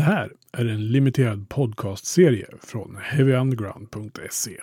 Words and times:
Det 0.00 0.04
här 0.04 0.32
är 0.52 0.64
en 0.64 0.88
limiterad 0.88 1.48
podcastserie 1.48 2.46
från 2.62 2.98
heavyunderground.se. 3.02 4.60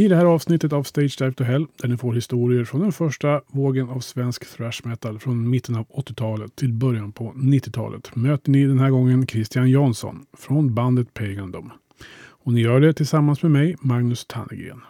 I 0.00 0.08
det 0.08 0.16
här 0.16 0.24
avsnittet 0.24 0.72
av 0.72 0.82
Stage 0.82 1.16
Dive 1.18 1.32
to 1.32 1.44
Hell, 1.44 1.66
där 1.76 1.88
ni 1.88 1.96
får 1.96 2.14
historier 2.14 2.64
från 2.64 2.80
den 2.80 2.92
första 2.92 3.40
vågen 3.46 3.88
av 3.88 4.00
svensk 4.00 4.56
thrash 4.56 4.80
metal 4.84 5.18
från 5.18 5.50
mitten 5.50 5.76
av 5.76 5.86
80-talet 5.86 6.56
till 6.56 6.72
början 6.72 7.12
på 7.12 7.32
90-talet, 7.36 8.16
möter 8.16 8.50
ni 8.50 8.64
den 8.64 8.78
här 8.78 8.90
gången 8.90 9.26
Christian 9.26 9.70
Jansson 9.70 10.26
från 10.38 10.74
bandet 10.74 11.14
Pagandom. 11.14 11.72
Och 12.22 12.52
ni 12.52 12.60
gör 12.60 12.80
det 12.80 12.92
tillsammans 12.92 13.42
med 13.42 13.52
mig, 13.52 13.76
Magnus 13.80 14.26
Tannegren. 14.26 14.80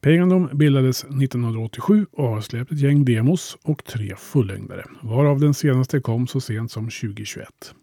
Pagandom 0.00 0.48
bildades 0.52 1.04
1987 1.04 2.06
och 2.12 2.28
har 2.28 2.40
släppt 2.40 2.72
ett 2.72 2.80
gäng 2.80 3.04
demos 3.04 3.56
och 3.62 3.84
tre 3.84 4.16
fullängdare, 4.16 4.84
varav 5.02 5.40
den 5.40 5.54
senaste 5.54 6.00
kom 6.00 6.26
så 6.26 6.40
sent 6.40 6.70
som 6.70 6.84
2021. 6.84 7.74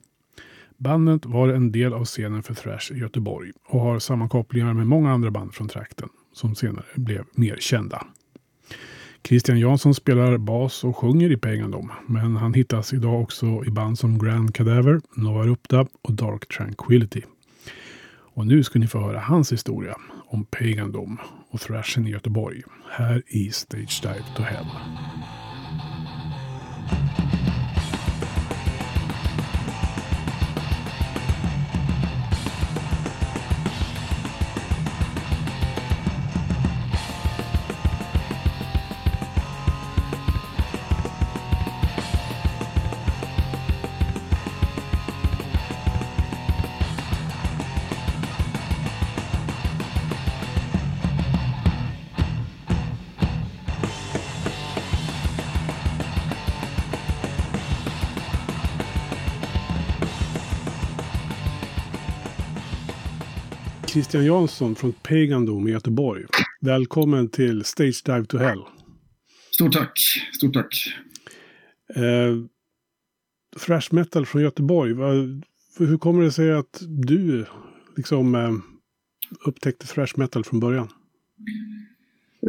Bandet 0.77 1.25
var 1.25 1.47
en 1.47 1.71
del 1.71 1.93
av 1.93 2.05
scenen 2.05 2.43
för 2.43 2.53
thrash 2.53 2.91
i 2.91 2.97
Göteborg 2.99 3.51
och 3.65 3.79
har 3.79 3.99
sammankopplingar 3.99 4.73
med 4.73 4.87
många 4.87 5.11
andra 5.11 5.31
band 5.31 5.53
från 5.53 5.67
trakten 5.67 6.09
som 6.33 6.55
senare 6.55 6.85
blev 6.95 7.23
mer 7.31 7.57
kända. 7.59 8.07
Christian 9.23 9.59
Jansson 9.59 9.93
spelar 9.93 10.37
bas 10.37 10.83
och 10.83 10.97
sjunger 10.97 11.31
i 11.31 11.37
Pagandom, 11.37 11.91
men 12.07 12.35
han 12.35 12.53
hittas 12.53 12.93
idag 12.93 13.21
också 13.21 13.65
i 13.65 13.71
band 13.71 13.99
som 13.99 14.19
Grand 14.19 14.55
Cadaver, 14.55 15.01
Nova 15.15 15.43
Rupta 15.43 15.87
och 16.01 16.13
Dark 16.13 16.47
Tranquility. 16.47 17.21
Och 18.37 18.47
nu 18.47 18.63
ska 18.63 18.79
ni 18.79 18.87
få 18.87 18.99
höra 18.99 19.19
hans 19.19 19.51
historia 19.51 19.95
om 20.27 20.45
Pagandom 20.45 21.17
och 21.49 21.59
thrashen 21.59 22.07
i 22.07 22.11
Göteborg 22.11 22.61
här 22.89 23.23
i 23.27 23.51
Stage 23.51 24.01
Dive 24.03 24.25
to 24.35 24.43
Hell. 24.43 24.67
Christian 63.97 64.25
Jansson 64.25 64.75
från 64.75 64.93
Pagandom 64.93 65.67
i 65.67 65.71
Göteborg. 65.71 66.23
Välkommen 66.61 67.29
till 67.29 67.63
Stage 67.63 68.01
Dive 68.05 68.25
to 68.25 68.37
Hell. 68.37 68.59
Stort 69.51 69.73
tack. 69.73 69.99
Stort 70.37 70.53
tack. 70.53 70.93
Eh, 71.95 72.35
thrash 73.65 73.87
metal 73.91 74.25
från 74.25 74.41
Göteborg. 74.41 74.93
Hur 75.79 75.97
kommer 75.97 76.23
det 76.23 76.31
sig 76.31 76.51
att 76.51 76.83
du 76.87 77.45
liksom 77.95 78.35
eh, 78.35 78.51
upptäckte 79.45 79.87
thrash 79.87 80.13
metal 80.15 80.43
från 80.43 80.59
början? 80.59 80.87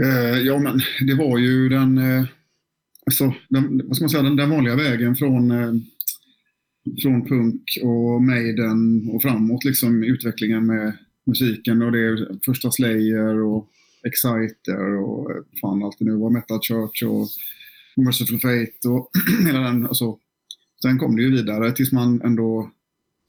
Eh, 0.03 0.39
ja, 0.39 0.59
men 0.59 0.81
det 1.07 1.15
var 1.15 1.39
ju 1.39 1.69
den, 1.69 1.99
eh, 1.99 2.25
alltså, 3.07 3.35
den, 3.49 3.81
vad 3.85 3.97
ska 3.97 4.03
man 4.03 4.11
säga, 4.11 4.23
den, 4.23 4.37
den 4.37 4.51
vanliga 4.51 4.77
vägen 4.77 5.17
från, 5.17 5.51
eh, 5.51 5.73
från 7.03 7.27
punk 7.27 7.63
och 7.83 8.23
Maiden 8.23 9.11
och 9.11 9.23
framåt, 9.23 9.65
liksom 9.65 10.03
utvecklingen 10.03 10.67
med 10.67 10.97
musiken 11.29 11.83
och 11.83 11.93
det 11.93 11.99
är 11.99 12.39
första 12.45 12.71
Slayer 12.71 13.43
och 13.43 13.69
Exciter 14.03 14.97
och 14.97 15.31
eh, 15.31 15.43
fan 15.61 15.83
allt 15.83 15.99
det 15.99 16.05
nu 16.05 16.17
var, 16.17 16.31
Metal 16.31 16.61
Church 16.63 17.03
och 17.03 17.29
Merciful 18.05 18.41
Fate 18.41 18.89
och 18.89 19.11
hela 19.47 19.61
den. 19.61 19.87
Alltså, 19.87 20.19
sen 20.83 20.99
kom 20.99 21.17
det 21.17 21.23
ju 21.23 21.31
vidare 21.31 21.73
tills 21.73 21.93
man 21.93 22.23
ändå 22.23 22.71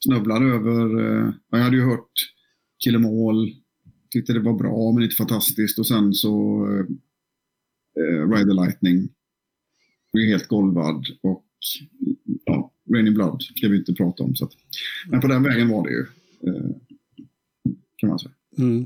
snubblade 0.03 0.45
över, 0.45 0.99
eh, 0.99 1.33
jag 1.49 1.59
hade 1.59 1.75
ju 1.75 1.83
hört 1.83 2.11
Kill 2.83 2.95
Em 2.95 3.05
All, 3.05 3.55
tyckte 4.09 4.33
det 4.33 4.39
var 4.39 4.53
bra 4.53 4.91
men 4.91 5.03
inte 5.03 5.15
fantastiskt 5.15 5.79
och 5.79 5.87
sen 5.87 6.13
så 6.13 6.65
eh, 6.67 6.85
eh 8.03 8.29
Ride 8.29 8.49
the 8.49 8.61
Lightning. 8.61 9.09
blev 10.13 10.27
helt 10.27 10.47
golvad 10.47 11.05
och 11.21 11.45
ja, 12.45 12.73
Raining 12.93 13.13
Blood 13.13 13.41
ska 13.41 13.67
vi 13.67 13.77
inte 13.77 13.93
prata 13.93 14.23
om. 14.23 14.35
Så 14.35 14.45
att, 14.45 14.51
men 15.09 15.21
på 15.21 15.27
den 15.27 15.43
vägen 15.43 15.69
var 15.69 15.83
det 15.83 15.91
ju. 15.91 16.05
Eh, 16.47 16.71
kan 17.99 18.09
man 18.09 18.19
säga. 18.19 18.31
Mm. 18.57 18.85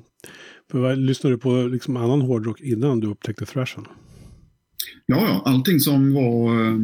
Vad, 0.72 0.98
lyssnade 0.98 1.36
du 1.36 1.40
på 1.40 1.56
liksom 1.56 1.98
annan 1.98 2.22
hårdrock 2.22 2.62
innan 2.62 3.00
du 3.00 3.08
upptäckte 3.08 3.46
thrashen? 3.46 3.86
Ja, 5.06 5.22
ja, 5.22 5.42
allting 5.46 5.80
som 5.80 6.14
var... 6.14 6.66
Eh, 6.66 6.78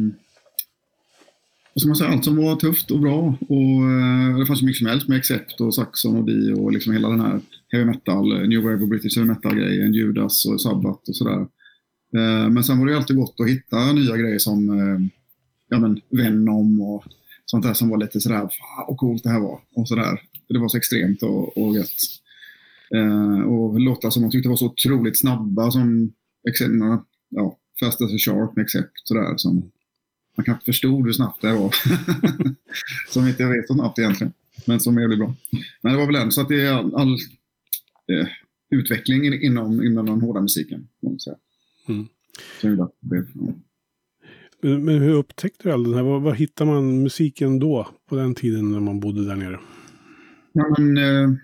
vad 1.74 1.80
ska 1.80 1.88
man 1.88 1.96
säga? 1.96 2.10
Allt 2.10 2.24
som 2.24 2.36
var 2.36 2.56
tufft 2.56 2.90
och 2.90 3.00
bra. 3.00 3.34
Och, 3.48 3.90
eh, 3.90 4.38
det 4.38 4.46
fanns 4.46 4.62
ju 4.62 4.66
mycket 4.66 4.78
som 4.78 4.86
helst 4.86 5.08
med 5.08 5.18
Accept 5.18 5.60
och 5.60 5.74
Saxon 5.74 6.16
och 6.16 6.24
Di 6.24 6.52
och 6.52 6.72
liksom 6.72 6.92
hela 6.92 7.08
den 7.08 7.20
här 7.20 7.40
heavy 7.68 7.84
metal, 7.84 8.32
eh, 8.32 8.48
New 8.48 8.62
Wave 8.62 8.82
och 8.82 8.88
British 8.88 9.16
heavy 9.16 9.28
metal-grejen, 9.28 9.92
Judas 9.92 10.46
och 10.46 10.60
Sabbath 10.60 11.08
och 11.08 11.16
sådär. 11.16 11.40
Eh, 12.16 12.48
men 12.50 12.64
sen 12.64 12.78
var 12.78 12.86
det 12.86 12.92
ju 12.92 12.98
alltid 12.98 13.16
gott 13.16 13.40
att 13.40 13.48
hitta 13.48 13.92
nya 13.92 14.16
grejer 14.16 14.38
som 14.38 14.68
eh, 14.70 15.00
ja, 15.68 15.78
men 15.78 16.00
Venom 16.10 16.80
och 16.80 17.04
sånt 17.44 17.64
där 17.64 17.74
som 17.74 17.88
var 17.88 17.98
lite 17.98 18.20
sådär, 18.20 18.38
fan 18.38 18.84
vad 18.88 18.96
coolt 18.96 19.22
det 19.22 19.30
här 19.30 19.40
var. 19.40 19.60
Och 19.74 19.88
sådär. 19.88 20.20
Det 20.48 20.58
var 20.58 20.68
så 20.68 20.76
extremt 20.76 21.22
och, 21.22 21.58
och 21.58 21.76
gött. 21.76 22.19
Eh, 22.94 23.40
och 23.40 23.80
låtar 23.80 24.10
som 24.10 24.22
man 24.22 24.30
tyckte 24.30 24.48
var 24.48 24.56
så 24.56 24.66
otroligt 24.66 25.18
snabba 25.18 25.70
som 25.70 26.12
ja, 27.28 27.58
Fast 27.80 28.00
as 28.00 28.14
a 28.14 28.18
Shark 28.18 28.56
med 28.56 28.62
Accept. 28.62 28.90
Sådär, 29.04 29.36
som 29.36 29.70
man 30.36 30.44
knappt 30.44 30.64
förstod 30.64 31.06
hur 31.06 31.12
snabbt 31.12 31.42
det 31.42 31.52
var. 31.52 31.74
som 33.08 33.28
inte 33.28 33.42
jag 33.42 33.50
vet 33.50 33.66
så 33.66 33.74
snabbt 33.74 33.98
egentligen. 33.98 34.32
Men 34.66 34.80
som 34.80 34.96
är 34.96 35.00
väldigt 35.00 35.18
bra. 35.18 35.34
Men 35.82 35.92
det 35.92 35.98
var 35.98 36.06
väl 36.06 36.16
ändå 36.16 36.30
så 36.30 36.40
att 36.40 36.48
det 36.48 36.66
är 36.66 36.72
all, 36.72 36.94
all 36.94 37.12
eh, 38.12 38.28
utveckling 38.70 39.24
inom, 39.24 39.82
inom 39.82 40.06
den 40.06 40.20
hårda 40.20 40.40
musiken. 40.40 40.88
Mm. 41.06 41.18
Så 41.18 42.68
det 42.68 42.68
ja. 42.68 42.92
men, 44.60 44.84
men 44.84 44.98
hur 44.98 45.14
upptäckte 45.14 45.68
du 45.68 45.72
all 45.72 45.84
den 45.84 45.94
här? 45.94 46.02
Var, 46.02 46.20
var 46.20 46.34
hittar 46.34 46.64
man 46.64 47.02
musiken 47.02 47.58
då? 47.58 47.88
På 48.08 48.16
den 48.16 48.34
tiden 48.34 48.72
när 48.72 48.80
man 48.80 49.00
bodde 49.00 49.24
där 49.24 49.36
nere? 49.36 49.60
Ja, 50.52 50.74
men, 50.78 50.98
eh, 50.98 51.36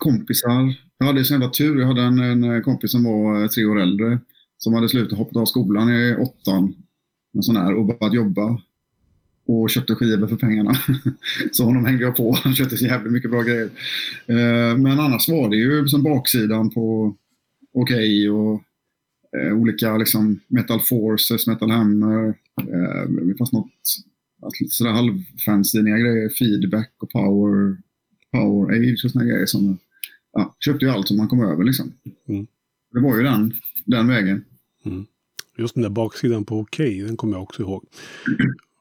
kompisar. 0.00 0.74
Jag 0.98 1.06
hade 1.06 1.24
så 1.24 1.32
jävla 1.32 1.48
tur. 1.48 1.80
Jag 1.80 1.86
hade 1.86 2.02
en, 2.02 2.44
en 2.44 2.62
kompis 2.62 2.92
som 2.92 3.04
var 3.04 3.42
eh, 3.42 3.48
tre 3.48 3.64
år 3.64 3.80
äldre. 3.80 4.18
Som 4.58 4.74
hade 4.74 4.88
slutat 4.88 5.18
hoppa 5.18 5.40
av 5.40 5.44
skolan 5.44 5.88
i 5.88 6.16
åttan. 6.16 6.74
En 7.34 7.42
sån 7.42 7.56
här, 7.56 7.74
och 7.74 7.86
börjat 7.86 8.14
jobba. 8.14 8.60
Och 9.46 9.70
köpte 9.70 9.94
skivor 9.94 10.26
för 10.26 10.36
pengarna. 10.36 10.74
så 11.52 11.64
honom 11.64 11.84
hängde 11.84 12.04
jag 12.04 12.16
på. 12.16 12.32
Han 12.44 12.54
köpte 12.54 12.76
så 12.76 12.84
jävligt 12.84 13.12
mycket 13.12 13.30
bra 13.30 13.42
grejer. 13.42 13.70
Eh, 14.26 14.76
men 14.78 15.00
annars 15.00 15.28
var 15.28 15.48
det 15.48 15.56
ju 15.56 15.88
som 15.88 16.02
baksidan 16.02 16.70
på 16.70 17.16
Okej 17.72 18.28
okay 18.28 18.28
och 18.28 18.62
eh, 19.40 19.52
olika 19.52 19.96
liksom 19.96 20.40
Metal 20.48 20.80
Forces, 20.80 21.46
Metal 21.46 21.70
Hammer. 21.70 22.34
Det 23.28 23.38
fanns 23.38 23.52
något 23.52 23.70
sådär 24.70 24.90
halvfanziniga 24.90 25.98
grejer. 25.98 26.28
Feedback 26.28 26.92
och 26.98 27.10
power, 27.10 27.76
power 28.32 28.76
age 28.76 29.04
och 29.04 29.10
sådana 29.10 29.30
grejer. 29.30 29.46
Som, 29.46 29.78
ja, 30.32 30.54
köpte 30.64 30.84
ju 30.84 30.90
allt 30.90 31.08
som 31.08 31.16
man 31.16 31.28
kom 31.28 31.42
över 31.42 31.64
liksom. 31.64 31.92
Mm. 32.28 32.46
Det 32.92 33.00
var 33.00 33.16
ju 33.16 33.22
den, 33.22 33.52
den 33.84 34.08
vägen. 34.08 34.44
Mm. 34.84 35.06
Just 35.56 35.74
den 35.74 35.82
där 35.82 35.90
baksidan 35.90 36.44
på 36.44 36.58
okay, 36.58 37.02
den 37.02 37.16
kommer 37.16 37.34
jag 37.34 37.42
också 37.42 37.62
ihåg. 37.62 37.84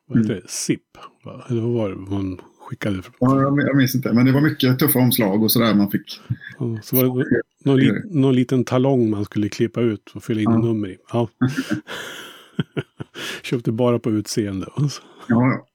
vad 0.07 0.18
heter 0.18 0.36
det? 0.36 0.50
SIP? 0.50 0.81
Va? 1.24 1.46
Eller 1.50 1.62
vad 1.62 1.72
var 1.72 1.90
det 1.90 1.96
man 1.96 2.42
skickade? 2.60 3.01
Ja, 3.19 3.42
jag, 3.42 3.60
jag 3.60 3.78
minns 3.78 3.96
inte, 3.96 4.13
men 4.13 4.25
det 4.25 4.31
var 4.31 4.42
mycket 4.42 4.80
tuffa 4.80 5.00
omslag 5.00 5.44
och 5.44 5.51
sådär 5.51 5.75
man 5.75 5.92
fick. 5.92 6.22
Ja, 6.60 6.80
så 6.84 6.96
var 6.96 7.04
det 7.04 7.25
någon, 7.66 7.78
li, 7.80 8.01
någon 8.06 8.36
liten 8.36 8.63
talong 8.63 9.10
man 9.10 9.25
skulle 9.25 9.50
klippa 9.50 9.81
ut 9.81 10.12
och 10.16 10.24
fylla 10.24 10.42
in 10.42 10.51
Ja. 10.51 10.57
nummer 10.57 10.88
i. 10.88 10.98
Ja. 11.13 11.30
Köpte 13.44 13.72
bara 13.72 14.00
på 14.00 14.12
utseende. 14.12 14.68
Alltså. 14.75 15.01
Ja, 15.28 15.48
ja. 15.48 15.66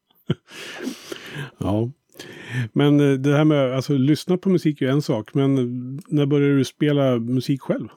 Ja. 1.59 1.91
Men 2.73 3.01
eh, 3.01 3.19
det 3.19 3.37
här 3.37 3.45
med, 3.45 3.75
alltså 3.75 3.97
lyssna 3.97 4.37
på 4.37 4.49
musik 4.49 4.83
är 4.83 4.87
ju 4.87 4.93
en 4.93 5.03
sak, 5.03 5.35
men 5.35 5.59
eh, 5.59 5.65
när 6.09 6.27
började 6.27 6.57
du 6.57 6.65
spela 6.65 7.19
musik 7.19 7.61
själv? 7.61 7.89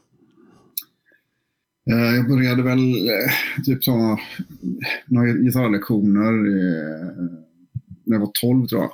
Eh, 1.89 2.15
jag 2.15 2.27
började 2.27 2.63
väl 2.63 2.79
typ 3.65 3.81
ta 3.81 4.19
några 5.05 5.33
gitarrlektioner 5.33 6.31
när 8.03 8.15
jag 8.15 8.19
var 8.19 8.31
12 8.41 8.67
tror 8.67 8.81
jag. 8.81 8.91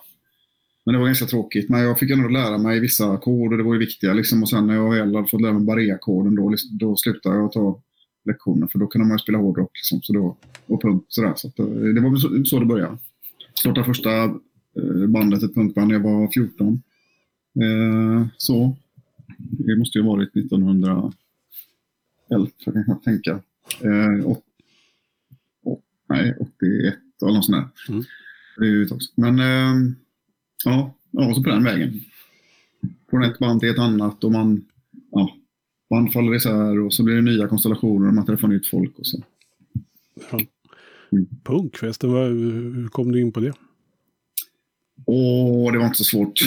Men 0.86 0.94
det 0.94 1.00
var 1.00 1.06
ganska 1.06 1.26
tråkigt. 1.26 1.70
Men 1.70 1.82
jag 1.82 2.00
fick 2.00 2.12
ändå 2.12 2.28
lära 2.28 2.58
mig 2.58 2.80
vissa 2.80 3.12
ackord 3.12 3.52
och 3.52 3.58
det 3.58 3.64
var 3.64 3.74
ju 3.74 3.80
viktiga. 3.80 4.14
Liksom. 4.14 4.44
Och 4.44 4.50
sen 4.50 4.68
när 4.68 4.76
jag 4.76 4.90
väl 4.90 5.16
hade 5.16 5.28
fått 5.28 5.42
lära 5.42 5.54
mig 5.54 5.64
barré-ackorden 5.64 6.36
då, 6.36 6.56
då 6.80 6.96
slutade 6.96 7.36
jag 7.36 7.52
ta 7.52 7.82
lektioner. 8.26 8.68
För 8.68 8.80
då 8.80 8.88
kunde 8.88 9.08
man 9.08 9.16
ju 9.16 9.20
spela 9.20 9.38
hårdrock 9.38 9.72
liksom, 9.74 10.02
så 10.02 10.14
då, 10.14 10.38
och 10.68 10.82
punk. 10.82 11.06
Sådär. 11.08 11.34
Så 11.36 11.48
att, 11.48 11.56
det 11.96 12.02
var 12.02 12.10
väl 12.10 12.20
så, 12.20 12.46
så 12.46 12.60
det 12.60 12.66
började. 12.66 12.98
Startade 13.60 13.86
första 13.86 14.10
bandet, 15.08 15.44
ett 15.44 15.56
punkband, 15.56 15.88
när 15.88 15.96
jag 15.96 16.04
var 16.04 16.28
14. 16.28 16.82
Eh, 17.62 18.28
så. 18.38 18.78
Det 19.38 19.76
måste 19.76 19.98
ju 19.98 20.04
ha 20.04 20.12
varit 20.12 20.36
1900 20.36 21.14
11 22.30 22.48
kan 22.64 22.84
jag 22.88 23.04
tänka. 23.04 23.40
Eh, 23.82 24.28
åt, 24.28 24.44
åt, 25.64 25.84
nej, 26.10 26.36
81 26.40 26.96
eller 27.22 27.34
något 27.34 27.46
sånt 27.46 27.58
där. 27.58 27.94
Mm. 27.94 28.04
Det 28.58 28.66
är 28.66 28.70
ju. 28.70 28.88
Men 29.16 29.40
eh, 29.40 29.94
ja, 30.66 30.94
ja, 31.12 31.34
så 31.34 31.44
på 31.44 31.50
den 31.50 31.64
vägen. 31.64 32.02
Från 33.10 33.24
ett 33.24 33.40
band 33.40 33.60
till 33.60 33.70
ett 33.70 33.80
annat 33.80 34.24
och 34.24 34.32
man, 34.32 34.66
ja, 35.12 35.36
band 35.90 36.14
faller 36.14 36.36
isär 36.36 36.80
och 36.80 36.94
så 36.94 37.04
blir 37.04 37.16
det 37.16 37.22
nya 37.22 37.48
konstellationer 37.48 38.08
och 38.08 38.14
man 38.14 38.26
träffar 38.26 38.48
nytt 38.48 38.68
folk 38.68 39.00
och 39.00 39.08
så. 39.08 39.24
Ja. 40.32 40.42
Mm. 41.12 41.28
Punk 41.44 41.78
förresten, 41.78 42.12
vad, 42.12 42.28
hur 42.28 42.88
kom 42.88 43.12
du 43.12 43.22
in 43.22 43.32
på 43.32 43.40
det? 43.40 43.54
Åh, 45.06 45.72
det 45.72 45.78
var 45.78 45.86
inte 45.86 45.98
så 45.98 46.04
svårt. 46.04 46.42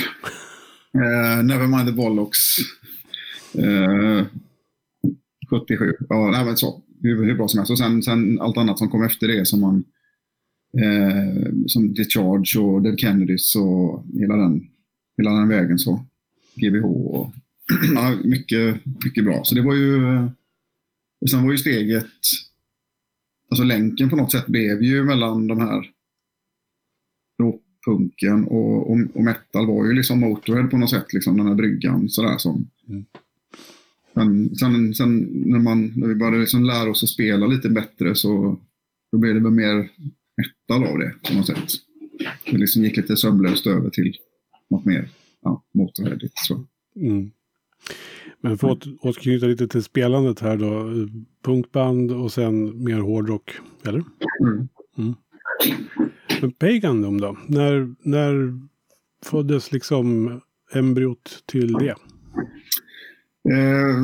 Eh, 0.95 1.39
uh, 1.39 1.45
Nevermind 1.45 1.87
the 1.87 1.93
Bollocks. 1.93 2.39
Eh, 3.55 3.65
uh, 3.65 4.27
77. 5.51 5.93
Ja, 6.09 6.31
nej, 6.31 6.45
men 6.45 6.57
så. 6.57 6.83
Hur, 7.03 7.25
hur 7.25 7.35
bra 7.35 7.49
som 7.49 7.59
helst. 7.59 7.71
Och 7.71 7.79
sen, 7.79 8.03
sen 8.03 8.41
allt 8.41 8.57
annat 8.57 8.79
som 8.79 8.91
kom 8.91 9.05
efter 9.05 9.29
det 9.29 9.47
som 9.47 9.61
man 9.61 9.85
eh, 10.79 11.53
som 11.67 11.95
The 11.95 12.05
Charge 12.05 12.61
och 12.61 12.83
Dead 12.83 13.01
Kennedys 13.01 13.57
och 13.57 14.05
hela 14.15 14.37
den, 14.37 14.67
hela 15.17 15.31
den 15.31 15.49
vägen 15.49 15.79
så. 15.79 16.05
GBH 16.55 16.85
och 16.85 17.33
ja, 17.95 18.17
mycket, 18.25 18.87
mycket 19.05 19.25
bra. 19.25 19.45
Så 19.45 19.55
det 19.55 19.63
var 19.63 19.75
ju 19.75 20.19
och 21.21 21.31
sen 21.31 21.45
var 21.45 21.53
ju 21.53 21.59
steget 21.59 22.07
alltså 23.51 23.65
länken 23.65 24.11
på 24.11 24.17
något 24.17 24.33
sätt 24.33 24.47
blev 24.47 24.83
ju 24.83 25.05
mellan 25.05 25.47
de 25.47 25.61
här 25.61 25.91
punken 27.87 28.45
och, 28.45 28.91
och, 28.91 28.99
och 29.15 29.25
metal 29.25 29.67
var 29.67 29.87
ju 29.87 29.93
liksom 29.93 30.21
Motorhead 30.21 30.67
på 30.67 30.79
något 30.79 30.91
sätt, 30.91 31.13
liksom 31.13 31.37
den 31.37 31.47
här 31.47 31.55
bryggan 31.55 32.09
sådär 32.09 32.39
som. 32.39 32.71
Mm. 32.89 33.05
Men 34.15 34.55
sen, 34.55 34.95
sen 34.95 35.19
när, 35.47 35.59
man, 35.59 35.93
när 35.97 36.07
vi 36.09 36.15
började 36.15 36.39
liksom 36.39 36.65
lära 36.65 36.91
oss 36.91 37.03
att 37.03 37.09
spela 37.09 37.47
lite 37.47 37.69
bättre 37.69 38.15
så 38.15 38.59
då 39.13 39.19
blev 39.19 39.35
det 39.35 39.41
väl 39.41 39.53
mer 39.53 39.91
metal 40.37 40.93
av 40.93 40.99
det 40.99 41.15
på 41.29 41.35
något 41.35 41.47
sätt. 41.47 41.73
Det 42.51 42.59
liksom 42.59 42.85
gick 42.85 42.97
lite 42.97 43.17
sömlöst 43.17 43.67
över 43.67 43.91
till 43.91 44.17
något 44.71 44.85
mer 44.85 45.09
ja, 45.43 45.63
Motorheadigt. 45.75 46.35
Mm. 46.97 47.31
Men 48.41 48.59
för 48.59 48.73
att 48.73 48.87
återknyta 49.01 49.47
lite 49.47 49.69
till 49.69 49.83
spelandet 49.83 50.41
här 50.41 50.57
då. 50.57 50.79
eh, 50.79 51.07
Punkband 51.45 52.13
och 52.13 52.33
sen 52.33 52.85
mer 52.85 52.99
hårdrock, 52.99 53.51
eller? 53.85 54.05
Mm. 54.99 55.15
Men 56.41 56.53
Pagandom 56.53 57.21
då? 57.21 57.37
När, 57.47 57.95
när 58.03 58.61
föddes 59.25 59.73
liksom 59.73 60.41
embryot 60.75 61.43
till 61.47 61.73
det? 61.73 61.95
Eh, 63.53 63.97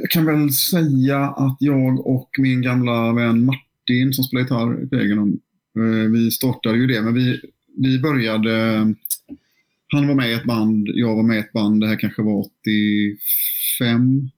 jag 0.00 0.10
kan 0.10 0.26
väl 0.26 0.52
säga 0.52 1.18
att 1.18 1.56
jag 1.60 2.06
och 2.06 2.30
min 2.38 2.62
gamla 2.62 3.12
vän 3.12 3.44
Martin 3.44 4.12
som 4.12 4.24
spelar 4.24 4.42
gitarr 4.42 4.84
i 4.84 4.88
Pagandom, 4.88 5.40
eh, 5.78 6.10
vi 6.12 6.30
startade 6.30 6.78
ju 6.78 6.86
det, 6.86 7.02
men 7.02 7.14
vi, 7.14 7.40
vi 7.76 7.98
började... 7.98 8.80
Han 9.88 10.08
var 10.08 10.14
med 10.14 10.30
i 10.30 10.32
ett 10.32 10.44
band, 10.44 10.88
jag 10.94 11.16
var 11.16 11.22
med 11.22 11.36
i 11.36 11.40
ett 11.40 11.52
band, 11.52 11.80
det 11.80 11.86
här 11.86 11.98
kanske 11.98 12.22
var 12.22 12.46
85. 13.78 14.30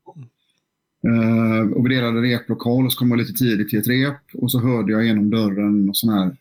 Eh, 1.05 1.73
och 1.73 1.87
vi 1.87 1.95
delade 1.95 2.21
replokal 2.21 2.87
och 2.87 2.93
så 2.93 2.99
kom 2.99 3.11
jag 3.11 3.19
lite 3.19 3.33
tidigt 3.33 3.69
till 3.69 3.79
ett 3.79 3.89
rep 3.89 4.35
och 4.35 4.51
så 4.51 4.61
hörde 4.61 4.93
jag 4.93 5.07
genom 5.07 5.31
dörren 5.31 5.89
och 5.89 5.97
sån 5.97 6.13
här 6.13 6.37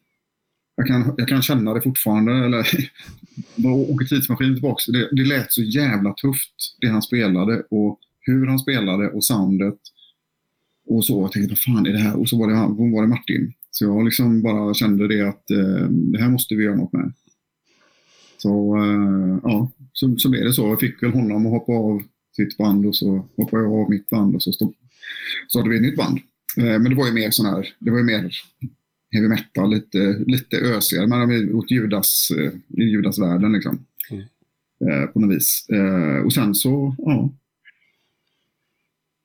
jag 0.78 0.88
kan, 0.88 1.14
jag 1.18 1.28
kan 1.28 1.42
känna 1.42 1.74
det 1.74 1.82
fortfarande. 1.82 2.46
Eller, 2.46 2.68
bara 3.56 3.74
åker 3.74 4.06
tidsmaskin 4.06 4.54
tillbaka. 4.54 4.92
Det, 4.92 5.10
det 5.12 5.26
lät 5.26 5.52
så 5.52 5.62
jävla 5.62 6.14
tufft 6.14 6.54
det 6.82 6.88
han 6.88 7.02
spelade 7.02 7.64
och 7.70 8.00
hur 8.20 8.48
han 8.48 8.60
spelade 8.60 9.10
och 9.10 9.24
soundet. 9.24 9.78
Och 10.88 11.06
så. 11.06 11.22
Jag 11.22 11.32
tänkte, 11.32 11.52
vad 11.52 11.60
fan 11.60 11.88
är 11.88 11.92
det 11.92 12.00
här? 12.00 12.20
Och 12.20 12.30
så 12.30 12.40
var 12.40 12.48
det, 12.48 12.56
han, 12.56 12.92
var 12.92 13.02
det 13.02 13.08
Martin. 13.08 13.54
Så 13.72 13.86
jag 13.86 14.06
liksom 14.06 14.42
bara 14.42 14.74
kände 14.74 15.08
det 15.08 15.30
att 15.30 15.52
eh, 15.52 15.90
det 15.90 16.20
här 16.20 16.30
måste 16.30 16.56
vi 16.56 16.64
göra 16.64 16.76
något 16.76 16.94
med. 16.94 17.14
Så 18.38 18.78
eh, 18.78 19.40
ja, 19.44 19.72
så, 19.94 20.16
så 20.18 20.30
blev 20.30 20.44
det 20.44 20.54
så. 20.54 20.68
Jag 20.68 20.80
fick 20.80 21.04
väl 21.04 21.12
honom 21.12 21.46
att 21.46 21.52
hoppa 21.52 21.72
av 21.72 22.02
sitt 22.38 22.58
band 22.58 22.86
och 22.86 22.96
så 22.96 23.28
hoppade 23.38 23.64
jag 23.64 23.74
av 23.74 23.90
mitt 23.90 24.10
band 24.10 24.36
och 24.36 24.44
så 24.44 24.52
stod, 24.52 24.74
startade 25.48 25.70
vi 25.70 25.76
ett 25.76 25.82
nytt 25.82 25.98
band. 25.98 26.20
Eh, 26.58 26.64
men 26.80 26.84
det 26.84 26.96
var 26.96 27.08
ju 27.08 27.14
mer 27.14 27.32
sån 27.32 27.46
här, 27.46 27.74
det 27.80 27.92
var 27.92 27.98
ju 27.98 28.04
mer 28.04 28.32
heavy 29.12 29.28
metal, 29.28 29.74
lite, 29.74 30.24
lite 30.28 30.58
ösigare. 30.58 31.10
Har 31.10 31.56
åt 31.56 31.72
Judas, 31.72 32.32
eh, 32.32 32.52
i 32.68 32.84
Judas-världen 32.84 33.54
liksom. 33.54 33.86
Mm. 34.12 34.24
Eh, 34.86 35.08
på 35.08 35.20
något 35.20 35.36
vis. 35.36 35.66
Eh, 35.70 36.26
och 36.26 36.34
sen 36.34 36.56
så, 36.56 36.96
ja. 36.98 37.34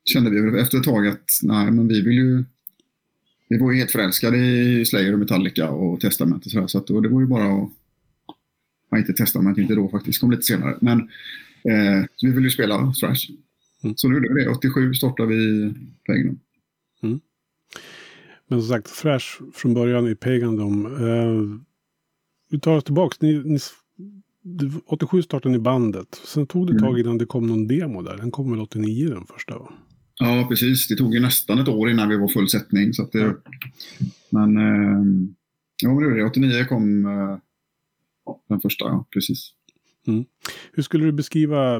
Kände 0.05 0.29
vi 0.29 0.59
efter 0.59 0.77
ett 0.77 0.83
tag 0.83 1.07
att, 1.07 1.25
nej 1.43 1.71
men 1.71 1.87
vi 1.87 2.01
vill 2.01 2.13
ju 2.13 2.43
vi 3.53 3.57
var 3.57 3.71
ju 3.71 3.77
helt 3.77 3.91
förälskade 3.91 4.37
i 4.37 4.85
Slayer 4.85 5.13
och 5.13 5.19
Metallica 5.19 5.69
och 5.69 5.99
Testament 5.99 6.45
och 6.45 6.51
sådär. 6.51 6.67
Så 6.67 6.77
att 6.77 6.87
då, 6.87 7.01
det 7.01 7.09
var 7.09 7.21
ju 7.21 7.27
bara 7.27 7.63
att... 7.63 7.69
Ja, 8.89 8.97
inte 8.97 9.13
Testament, 9.13 9.57
inte 9.57 9.75
då 9.75 9.89
faktiskt, 9.89 10.19
kom 10.19 10.31
lite 10.31 10.43
senare. 10.43 10.77
Men 10.81 11.09
eh, 11.69 12.05
vi 12.21 12.31
ville 12.31 12.47
ju 12.47 12.51
spela 12.51 12.93
thrash. 12.99 13.29
Mm. 13.83 13.95
Så 13.97 14.07
nu 14.07 14.13
gjorde 14.13 14.33
vi 14.33 14.43
det. 14.43 14.49
87 14.49 14.93
startade 14.93 15.29
vi 15.29 15.73
Pagnon. 16.07 16.39
Men 18.53 18.61
som 18.61 18.69
sagt, 18.69 19.01
Thrash 19.01 19.41
från 19.53 19.73
början 19.73 20.07
i 20.07 20.15
Pagandom. 20.15 20.85
Eh, 20.85 21.59
vi 22.49 22.59
tar 22.59 22.77
oss 22.77 22.83
tillbaka. 22.83 23.17
Ni, 23.19 23.43
ni, 23.45 23.59
87 24.85 25.21
startade 25.21 25.51
ni 25.51 25.59
bandet. 25.59 26.21
Sen 26.25 26.47
tog 26.47 26.67
det 26.67 26.73
ett 26.73 26.79
tag 26.79 26.99
innan 26.99 27.17
det 27.17 27.25
kom 27.25 27.47
någon 27.47 27.67
demo 27.67 28.01
där. 28.01 28.17
Den 28.17 28.31
kom 28.31 28.51
väl 28.51 28.59
89 28.59 29.09
den 29.09 29.25
första 29.25 29.57
va? 29.57 29.73
Ja, 30.19 30.45
precis. 30.49 30.87
Det 30.87 30.95
tog 30.95 31.13
ju 31.13 31.19
nästan 31.19 31.59
ett 31.59 31.67
år 31.67 31.89
innan 31.89 32.09
vi 32.09 32.17
var 32.17 32.27
full 32.27 32.49
sättning. 32.49 32.93
Så 32.93 33.09
det, 33.11 33.35
men 34.29 34.57
eh, 34.57 35.03
ja, 35.81 35.89
men 35.89 35.97
det 35.97 36.09
var 36.09 36.17
det. 36.17 36.25
89 36.25 36.65
kom 36.65 37.05
eh, 37.05 37.37
den 38.49 38.61
första, 38.61 38.85
ja, 38.85 39.05
precis. 39.13 39.51
Hur 40.73 40.83
skulle 40.83 41.05
du 41.05 41.11
beskriva 41.11 41.79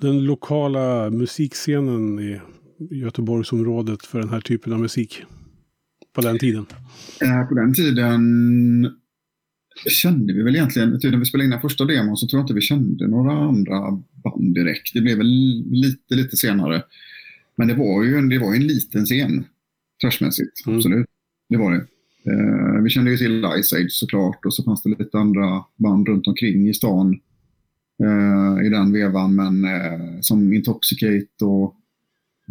den 0.00 0.24
lokala 0.24 1.10
musikscenen 1.10 2.18
i 2.18 2.40
Göteborgsområdet 2.90 4.06
för 4.06 4.20
den 4.20 4.28
här 4.28 4.40
typen 4.40 4.72
av 4.72 4.80
musik? 4.80 5.22
På 6.14 6.20
den 6.20 6.38
tiden. 6.38 6.66
Eh, 7.22 7.48
på 7.48 7.54
den 7.54 7.74
tiden 7.74 8.20
kände 9.90 10.32
vi 10.32 10.42
väl 10.42 10.56
egentligen, 10.56 10.90
när 10.90 11.16
vi 11.16 11.24
spelade 11.24 11.44
in 11.44 11.50
den 11.50 11.60
första 11.60 11.84
demon 11.84 12.16
så 12.16 12.26
tror 12.26 12.38
jag 12.38 12.44
inte 12.44 12.54
vi 12.54 12.60
kände 12.60 13.08
några 13.08 13.32
andra 13.32 13.80
band 14.24 14.54
direkt. 14.54 14.94
Det 14.94 15.00
blev 15.00 15.18
väl 15.18 15.64
lite, 15.70 16.14
lite 16.14 16.36
senare. 16.36 16.82
Men 17.56 17.68
det 17.68 17.74
var 17.74 18.04
ju 18.04 18.16
en, 18.16 18.28
det 18.28 18.38
var 18.38 18.54
en 18.54 18.66
liten 18.66 19.04
scen, 19.04 19.44
trashmässigt. 20.02 20.66
Mm. 20.66 20.76
Absolut. 20.76 21.06
Det 21.48 21.56
var 21.56 21.72
det. 21.72 21.86
Eh, 22.30 22.82
vi 22.82 22.90
kände 22.90 23.10
ju 23.10 23.16
till 23.16 23.44
Ice 23.62 23.72
Age 23.72 23.92
såklart 23.92 24.44
och 24.44 24.54
så 24.54 24.62
fanns 24.62 24.82
det 24.82 24.90
lite 24.90 25.18
andra 25.18 25.64
band 25.76 26.08
runt 26.08 26.26
omkring 26.26 26.68
i 26.68 26.74
stan 26.74 27.20
eh, 28.02 28.66
i 28.66 28.68
den 28.68 28.92
vevan. 28.92 29.34
Men 29.34 29.64
eh, 29.64 30.20
som 30.20 30.52
Intoxicate 30.52 31.44
och 31.44 31.76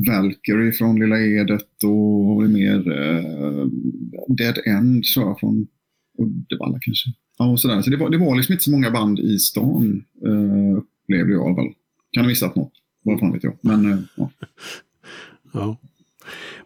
Valkyrie 0.08 0.72
från 0.72 1.00
Lilla 1.00 1.22
Edet 1.22 1.84
och 1.84 2.44
det 2.44 2.50
mer 2.50 2.92
eh, 2.92 3.68
Dead 4.28 4.58
End 4.66 5.04
tror 5.04 5.28
jag 5.28 5.40
från 5.40 5.68
Uddevalla 6.18 6.80
kanske. 6.82 7.10
Ja, 7.38 7.52
och 7.52 7.60
sådär. 7.60 7.82
Så 7.82 7.90
det 7.90 7.98
var, 7.98 8.10
det 8.10 8.18
var 8.18 8.36
liksom 8.36 8.54
inte 8.54 8.64
så 8.64 8.72
många 8.72 8.92
band 8.92 9.20
i 9.20 9.40
stan 9.40 10.04
eh, 10.26 10.78
upplevde 10.78 11.34
jag 11.34 11.42
i 11.42 11.46
alla 11.46 11.56
fall. 11.56 11.74
Kan 12.12 12.24
ha 12.24 12.30
missat 12.30 12.56
något, 12.56 12.74
vad 13.04 13.20
fan 13.20 13.34
vet 13.34 13.44
jag. 13.44 13.58
Men 13.62 13.92
eh, 13.92 14.00
ja. 14.16 14.32
Ja. 15.54 15.78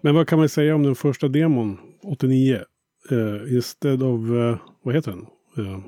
Men 0.01 0.15
vad 0.15 0.27
kan 0.27 0.39
man 0.39 0.49
säga 0.49 0.75
om 0.75 0.83
den 0.83 0.95
första 0.95 1.27
demon, 1.27 1.77
89? 2.03 2.59
Uh, 3.11 3.17
eh, 3.17 3.53
instead 3.55 4.03
of, 4.03 4.29
uh, 4.29 4.57
vad 4.83 4.95
heter 4.95 5.11
den? 5.11 5.25
Uh 5.65 5.79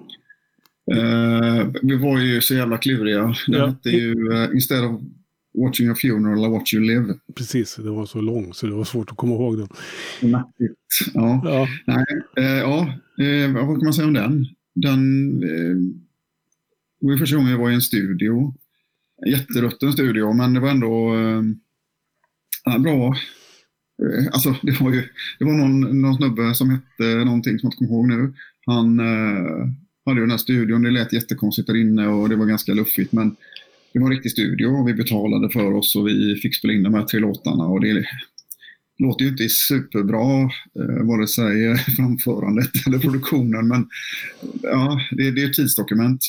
vi 1.81 1.95
var 1.95 2.19
ju 2.19 2.41
så 2.41 2.53
jävla 2.53 2.77
kluriga. 2.77 3.21
Den 3.47 3.59
ja. 3.59 3.67
hette 3.67 3.89
ju 3.89 4.13
Instead 4.53 4.85
of 4.85 5.01
Watching 5.53 5.89
a 5.89 5.95
funeral 5.95 6.45
or 6.45 6.49
watch 6.49 6.73
you 6.73 6.83
live. 6.83 7.13
Precis, 7.35 7.75
det 7.75 7.89
var 7.89 8.05
så 8.05 8.21
lång 8.21 8.53
så 8.53 8.67
det 8.67 8.73
var 8.73 8.83
svårt 8.83 9.11
att 9.11 9.17
komma 9.17 9.33
ihåg 9.33 9.57
den. 9.57 9.67
Nackigt. 10.31 10.79
Ja. 11.13 11.41
Ja. 11.45 11.67
Nej, 11.85 12.05
ja. 12.35 12.97
vad 13.65 13.77
kan 13.77 13.83
man 13.83 13.93
säga 13.93 14.07
om 14.07 14.13
den? 14.13 14.45
Den 14.75 15.39
det 16.99 17.07
var 17.07 17.17
första 17.17 17.35
gången 17.35 17.51
jag 17.51 17.59
var 17.59 17.71
i 17.71 17.73
en 17.73 17.81
studio. 17.81 18.53
En 19.25 19.31
jätterutten 19.31 19.93
studio, 19.93 20.33
men 20.33 20.53
det 20.53 20.59
var 20.59 20.69
ändå 20.69 21.13
bra. 22.79 23.15
Alltså, 24.31 24.55
det 24.61 24.81
var 24.81 24.93
ju 24.93 25.03
det 25.39 25.45
var 25.45 25.53
någon, 25.53 26.01
någon 26.01 26.15
snubbe 26.15 26.53
som 26.53 26.69
hette 26.69 27.25
någonting 27.25 27.59
som 27.59 27.67
jag 27.67 27.73
inte 27.73 27.77
kommer 27.77 27.91
ihåg 27.91 28.07
nu. 28.07 28.33
Han 28.65 29.01
hade 30.07 30.21
den 30.21 30.31
här 30.31 30.37
studion. 30.37 30.83
Det 30.83 30.91
lät 30.91 31.13
jättekonstigt 31.13 31.67
där 31.67 31.75
inne 31.75 32.07
och 32.07 32.29
det 32.29 32.35
var 32.35 32.45
ganska 32.45 32.73
luffigt. 32.73 33.11
Men 33.11 33.35
det 33.93 33.99
var 33.99 34.05
en 34.07 34.13
riktig 34.13 34.31
studio 34.31 34.67
och 34.67 34.87
vi 34.87 34.93
betalade 34.93 35.49
för 35.49 35.73
oss 35.73 35.95
och 35.95 36.07
vi 36.07 36.35
fick 36.35 36.55
spela 36.55 36.73
in 36.73 36.83
de 36.83 36.93
här 36.93 37.03
tre 37.03 37.19
låtarna. 37.19 37.65
Och 37.65 37.81
det 37.81 38.05
låter 38.99 39.25
ju 39.25 39.31
inte 39.31 39.49
superbra, 39.49 40.41
eh, 40.79 41.05
vare 41.05 41.27
sig 41.27 41.77
framförandet 41.97 42.87
eller 42.87 42.99
produktionen. 42.99 43.67
Men 43.67 43.89
ja, 44.61 45.01
det, 45.11 45.31
det 45.31 45.41
är 45.41 45.49
ett 45.49 45.53
tidsdokument. 45.53 46.25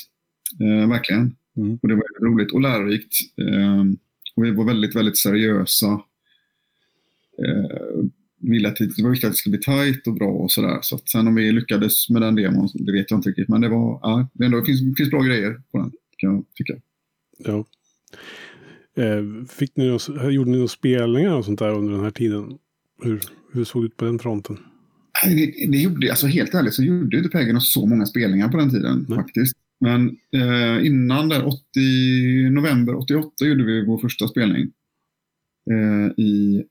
Eh, 0.61 0.89
verkligen. 0.89 1.37
Mm. 1.57 1.79
Och 1.83 1.89
det 1.89 1.95
var 1.95 2.27
roligt 2.27 2.53
och 2.53 2.61
lärorikt. 2.61 3.15
Eh, 3.41 3.85
och 4.35 4.45
vi 4.45 4.51
var 4.51 4.65
väldigt, 4.65 4.97
väldigt 4.97 5.19
seriösa. 5.19 6.01
Eh, 7.47 8.05
ville 8.41 8.69
att 8.69 8.77
det 8.77 9.03
var 9.03 9.11
viktigt 9.11 9.27
att 9.27 9.33
det 9.33 9.37
skulle 9.37 9.57
bli 9.57 9.65
tajt 9.65 10.07
och 10.07 10.15
bra 10.15 10.29
och 10.29 10.51
sådär. 10.53 10.79
Så 10.83 10.95
att 10.95 11.09
sen 11.09 11.27
om 11.27 11.35
vi 11.35 11.53
lyckades 11.53 12.11
med 12.11 12.23
den 12.23 12.35
demon, 12.35 12.69
det 12.75 12.93
vet 12.93 13.11
jag 13.11 13.19
inte 13.19 13.29
riktigt. 13.29 13.49
Men 13.49 13.61
det 13.61 13.69
var, 13.69 14.01
ja, 14.03 14.29
det, 14.33 14.45
ändå, 14.45 14.65
finns, 14.65 14.97
finns 14.97 15.11
bra 15.11 15.23
grejer 15.23 15.61
på 15.73 15.79
den, 15.79 15.93
kan 16.17 16.35
jag 16.35 16.45
tycka. 16.55 16.75
Ja. 17.39 17.65
Eh, 19.03 19.47
fick 19.49 19.77
ni, 19.77 19.99
gjorde 20.31 20.51
ni 20.51 20.57
några 20.57 20.69
spelningar 20.69 21.35
och 21.35 21.45
sånt 21.45 21.59
där 21.59 21.75
under 21.75 21.93
den 21.93 22.05
här 22.05 22.11
tiden? 22.11 22.59
Hur, 23.03 23.21
hur 23.53 23.65
såg 23.65 23.83
det 23.83 23.87
ut 23.87 23.97
på 23.97 24.05
den 24.05 24.19
fronten? 24.19 24.59
Det, 25.25 25.67
det 25.69 25.79
gjorde, 25.79 26.11
alltså 26.11 26.27
helt 26.27 26.55
ärligt 26.55 26.75
så 26.75 26.83
gjorde 26.83 27.17
inte 27.17 27.29
Peggen 27.29 27.61
så 27.61 27.87
många 27.87 28.07
spelningar 28.07 28.49
på 28.49 28.57
den 28.57 28.71
tiden 28.71 29.07
Nej. 29.09 29.19
faktiskt. 29.19 29.55
Men 29.81 30.09
eh, 30.33 30.87
innan 30.87 31.29
där, 31.29 31.47
80, 31.47 31.61
november 32.51 32.99
88 32.99 33.45
gjorde 33.45 33.65
vi 33.65 33.87
vår 33.87 33.99
första 33.99 34.29
spelning 34.29 34.73
eh, 35.71 36.25
i, 36.25 36.65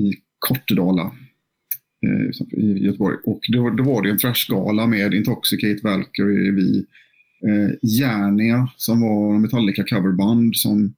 i 0.00 0.14
Kortedala 0.38 1.12
eh, 2.06 2.58
i 2.58 2.78
Göteborg. 2.84 3.16
Och 3.24 3.40
då, 3.48 3.70
då 3.70 3.82
var 3.82 4.02
det 4.02 4.10
en 4.10 4.18
thrashgala 4.18 4.86
med 4.86 5.14
Intoxicate, 5.14 5.80
Valkyrie, 5.82 6.52
vi, 6.52 6.78
eh, 7.46 7.70
Järnia 7.82 8.68
som 8.76 9.00
var 9.00 9.34
en 9.34 9.42
Metallica 9.42 9.84
coverband. 9.84 10.56
Som, 10.56 10.94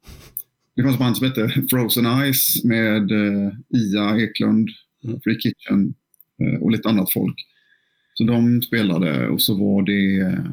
det 0.76 0.82
fanns 0.82 0.94
ett 0.94 1.00
band 1.00 1.16
som 1.16 1.26
hette 1.26 1.48
Frozen 1.70 2.32
Ice 2.32 2.64
med 2.64 3.10
eh, 3.10 3.52
Ia 3.68 4.18
Eklund, 4.20 4.68
mm. 5.04 5.20
Free 5.20 5.40
Kitchen 5.40 5.94
eh, 6.42 6.62
och 6.62 6.70
lite 6.70 6.88
annat 6.88 7.12
folk. 7.12 7.46
Så 8.14 8.24
de 8.24 8.62
spelade 8.62 9.28
och 9.28 9.42
så 9.42 9.54
var 9.54 9.82
det 9.82 10.20
eh, 10.20 10.44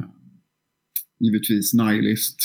givetvis 1.19 1.73
Nihilist. 1.73 2.39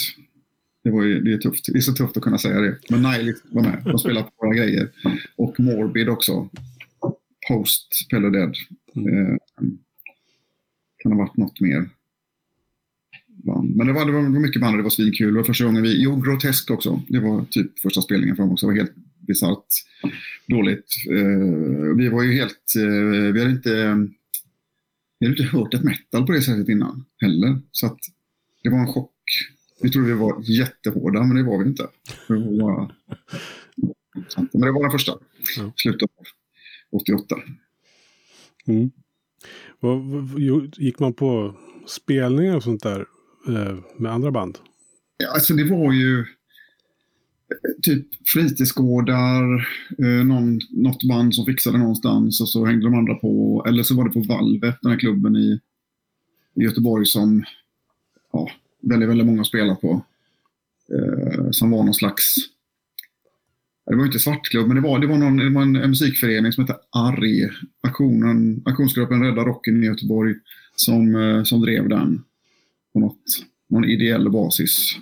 Det, 0.82 0.90
var 0.90 1.02
ju, 1.02 1.20
det, 1.20 1.32
är 1.32 1.38
tufft. 1.38 1.66
det 1.72 1.78
är 1.78 1.80
så 1.80 1.92
tufft 1.92 2.16
att 2.16 2.22
kunna 2.22 2.38
säga 2.38 2.60
det. 2.60 2.78
Men 2.90 3.02
Nihilist 3.02 3.44
var 3.50 3.62
med. 3.62 3.82
De 3.84 3.98
spelade 3.98 4.26
på 4.26 4.46
våra 4.46 4.54
grejer. 4.54 4.88
Och 5.36 5.60
Morbid 5.60 6.08
också. 6.08 6.48
Post 7.48 8.06
Pelle 8.10 8.30
Dead. 8.30 8.56
Mm. 8.96 9.32
Eh, 9.32 9.36
kan 11.02 11.12
ha 11.12 11.18
varit 11.18 11.36
något 11.36 11.60
mer. 11.60 11.88
Men 13.74 13.86
det 13.86 13.92
var, 13.92 14.06
det 14.06 14.12
var 14.12 14.22
mycket 14.22 14.60
band 14.60 14.78
det 14.78 14.82
var 14.82 14.90
svinkul. 14.90 15.32
Det 15.34 15.40
var 15.40 15.44
första 15.44 15.64
gången 15.64 15.82
vi... 15.82 16.02
Jo, 16.02 16.20
Grotesk 16.20 16.70
också. 16.70 17.02
Det 17.08 17.20
var 17.20 17.44
typ 17.44 17.78
första 17.78 18.02
spelningen 18.02 18.36
för 18.36 18.42
dem 18.42 18.52
också. 18.52 18.66
Det 18.66 18.72
var 18.72 18.78
helt 18.78 18.94
bisarrt 19.20 19.66
dåligt. 20.46 20.86
Eh, 21.10 21.96
vi 21.96 22.08
var 22.08 22.22
ju 22.22 22.32
helt... 22.32 22.74
Eh, 22.76 23.32
vi 23.32 23.40
hade 23.40 23.50
inte... 23.50 24.08
Vi 25.18 25.26
hade 25.26 25.42
inte 25.42 25.56
hört 25.56 25.74
ett 25.74 25.84
metal 25.84 26.26
på 26.26 26.32
det 26.32 26.42
sättet 26.42 26.68
innan 26.68 27.04
heller. 27.20 27.60
Så 27.70 27.86
att 27.86 27.98
det 28.62 28.70
var 28.70 28.78
en 28.78 28.92
chock. 28.92 29.10
Vi 29.82 29.90
trodde 29.90 30.06
vi 30.06 30.14
var 30.14 30.42
jättehårda, 30.42 31.22
men 31.22 31.36
det 31.36 31.42
var 31.42 31.58
vi 31.58 31.68
inte. 31.68 31.88
Det 32.28 32.34
var 32.34 32.60
bara... 32.60 32.90
Men 34.52 34.60
det 34.60 34.72
var 34.72 34.82
den 34.82 34.90
första. 34.90 35.12
Ja. 35.56 35.72
Slutet 35.76 36.02
av 36.02 36.26
88. 37.00 37.36
Mm. 38.66 38.90
Gick 40.76 40.98
man 40.98 41.12
på 41.12 41.54
spelningar 41.86 42.56
och 42.56 42.62
sånt 42.62 42.82
där 42.82 43.06
eh, 43.48 43.78
med 43.96 44.12
andra 44.12 44.30
band? 44.30 44.58
Ja, 45.16 45.32
alltså 45.34 45.54
det 45.54 45.64
var 45.64 45.92
ju 45.92 46.20
eh, 46.20 46.24
typ 47.82 48.28
fritidsgårdar, 48.28 49.68
eh, 49.98 50.24
någon, 50.24 50.60
något 50.70 51.08
band 51.08 51.34
som 51.34 51.46
fixade 51.46 51.78
någonstans 51.78 52.40
och 52.40 52.48
så 52.48 52.66
hängde 52.66 52.86
de 52.86 52.94
andra 52.94 53.14
på. 53.14 53.64
Eller 53.68 53.82
så 53.82 53.96
var 53.96 54.04
det 54.04 54.14
på 54.14 54.20
Valvet, 54.20 54.78
den 54.82 54.90
här 54.90 54.98
klubben 54.98 55.36
i, 55.36 55.60
i 56.54 56.62
Göteborg 56.62 57.06
som 57.06 57.44
ja, 58.32 58.50
väldigt, 58.82 59.08
väldigt 59.08 59.26
många 59.26 59.44
spelar 59.44 59.74
på. 59.74 60.04
Eh, 60.92 61.50
som 61.50 61.70
var 61.70 61.84
någon 61.84 61.94
slags, 61.94 62.34
det 63.86 63.96
var 63.96 64.06
inte 64.06 64.18
svartklubb, 64.18 64.66
men 64.66 64.76
det 64.76 64.82
var, 64.82 64.98
det 64.98 65.06
var, 65.06 65.18
någon, 65.18 65.36
det 65.36 65.50
var 65.50 65.62
en, 65.62 65.76
en 65.76 65.90
musikförening 65.90 66.52
som 66.52 66.64
hette 66.64 66.80
ARI, 66.90 67.50
Aktionen, 67.80 68.62
Aktionsgruppen 68.64 69.22
Rädda 69.22 69.44
Rocken 69.44 69.82
i 69.82 69.86
Göteborg, 69.86 70.34
som, 70.76 71.14
eh, 71.14 71.42
som 71.42 71.60
drev 71.60 71.88
den 71.88 72.24
på 72.92 73.00
något, 73.00 73.22
någon 73.68 73.84
ideell 73.84 74.30
basis. 74.30 74.96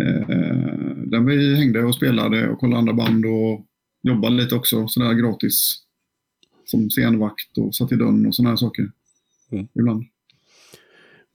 Eh, 0.00 0.28
där 1.06 1.20
vi 1.20 1.56
hängde 1.56 1.84
och 1.84 1.94
spelade 1.94 2.48
och 2.48 2.58
kollade 2.58 2.78
andra 2.78 2.92
band 2.92 3.26
och 3.26 3.66
jobbade 4.02 4.36
lite 4.36 4.54
också 4.54 4.88
sådär 4.88 5.14
gratis. 5.14 5.82
Som 6.64 6.90
scenvakt 6.90 7.58
och 7.58 7.74
satt 7.74 7.92
i 7.92 7.96
dörren 7.96 8.26
och 8.26 8.34
sådana 8.34 8.56
saker. 8.56 8.90
Mm. 9.52 9.68
Ibland. 9.74 10.04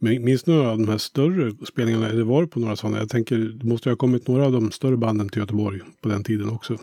Men 0.04 0.24
minns 0.24 0.44
du 0.44 0.52
några 0.52 0.72
av 0.72 0.78
de 0.78 0.88
här 0.88 0.98
större 0.98 1.66
spelningarna? 1.66 2.10
Eller 2.10 2.24
var 2.24 2.42
det 2.42 2.48
på 2.48 2.60
några 2.60 2.76
sådana? 2.76 2.98
Jag 2.98 3.10
tänker, 3.10 3.38
det 3.38 3.66
måste 3.66 3.90
ha 3.90 3.96
kommit 3.96 4.28
några 4.28 4.46
av 4.46 4.52
de 4.52 4.72
större 4.72 4.98
banden 4.98 5.30
till 5.30 5.40
Göteborg 5.40 5.82
på 6.02 6.10
den 6.10 6.24
tiden 6.24 6.50
också. 6.50 6.74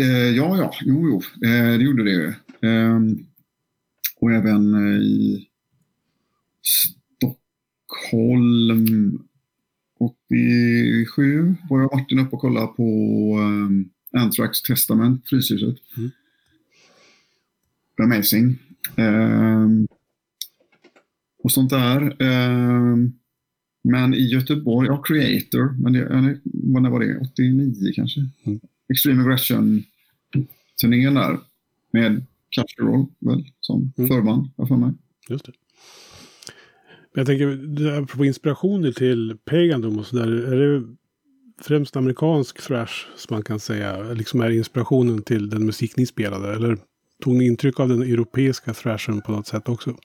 Eh, 0.00 0.30
ja, 0.36 0.56
ja, 0.56 0.74
jo, 0.80 1.08
jo, 1.08 1.22
eh, 1.48 1.78
det 1.78 1.84
gjorde 1.84 2.04
det. 2.04 2.26
Eh, 2.68 3.00
och 4.16 4.32
även 4.32 4.74
eh, 4.74 5.00
i 5.00 5.48
Stockholm 7.88 9.18
87 10.00 11.54
var 11.70 11.80
jag 11.80 11.94
Martin 11.94 12.18
uppe 12.18 12.36
och 12.36 12.40
kollade 12.40 12.66
på 12.66 12.82
eh, 13.40 14.20
Anthrax 14.22 14.62
Testament, 14.62 15.28
Fryshuset. 15.28 15.76
Mm 15.96 16.10
amazing. 18.02 18.58
Um, 18.96 19.88
och 21.42 21.52
sånt 21.52 21.70
där. 21.70 22.22
Um, 22.22 23.12
men 23.82 24.14
i 24.14 24.22
Göteborg, 24.22 24.88
ja, 24.88 25.02
Creator, 25.02 25.82
men 25.82 25.92
det, 25.92 26.08
när 26.80 26.90
var 26.90 27.00
det? 27.00 27.18
89 27.32 27.92
kanske? 27.94 28.20
Mm. 28.44 28.60
Extreme 28.92 29.22
Aggression-turnén 29.22 31.14
där. 31.14 31.38
Med 31.92 32.26
Casherol 32.50 33.06
väl, 33.18 33.44
som 33.60 33.92
mm. 33.98 34.08
förband, 34.08 34.50
jag 34.56 34.68
för 34.68 34.76
mig. 34.76 34.92
Just 35.28 35.44
det. 35.44 35.52
Men 37.14 37.20
jag 37.20 37.26
tänker, 37.26 37.88
apropå 38.02 38.24
inspirationer 38.24 38.92
till 38.92 39.36
Pagandom 39.44 39.98
och 39.98 40.06
sådär. 40.06 40.28
Är 40.28 40.56
det 40.56 40.96
främst 41.62 41.96
amerikansk 41.96 42.62
thrash 42.62 43.06
som 43.16 43.34
man 43.34 43.42
kan 43.42 43.60
säga 43.60 44.12
liksom 44.12 44.40
är 44.40 44.50
inspirationen 44.50 45.22
till 45.22 45.50
den 45.50 45.66
musik 45.66 45.96
ni 45.96 46.06
spelade? 46.06 46.54
Eller 46.54 46.78
Tog 47.20 47.34
ni 47.34 47.46
intryck 47.46 47.80
av 47.80 47.88
den 47.88 48.02
europeiska 48.02 48.74
thrashen 48.74 49.20
på 49.20 49.32
något 49.32 49.46
sätt 49.46 49.68
också? 49.68 49.96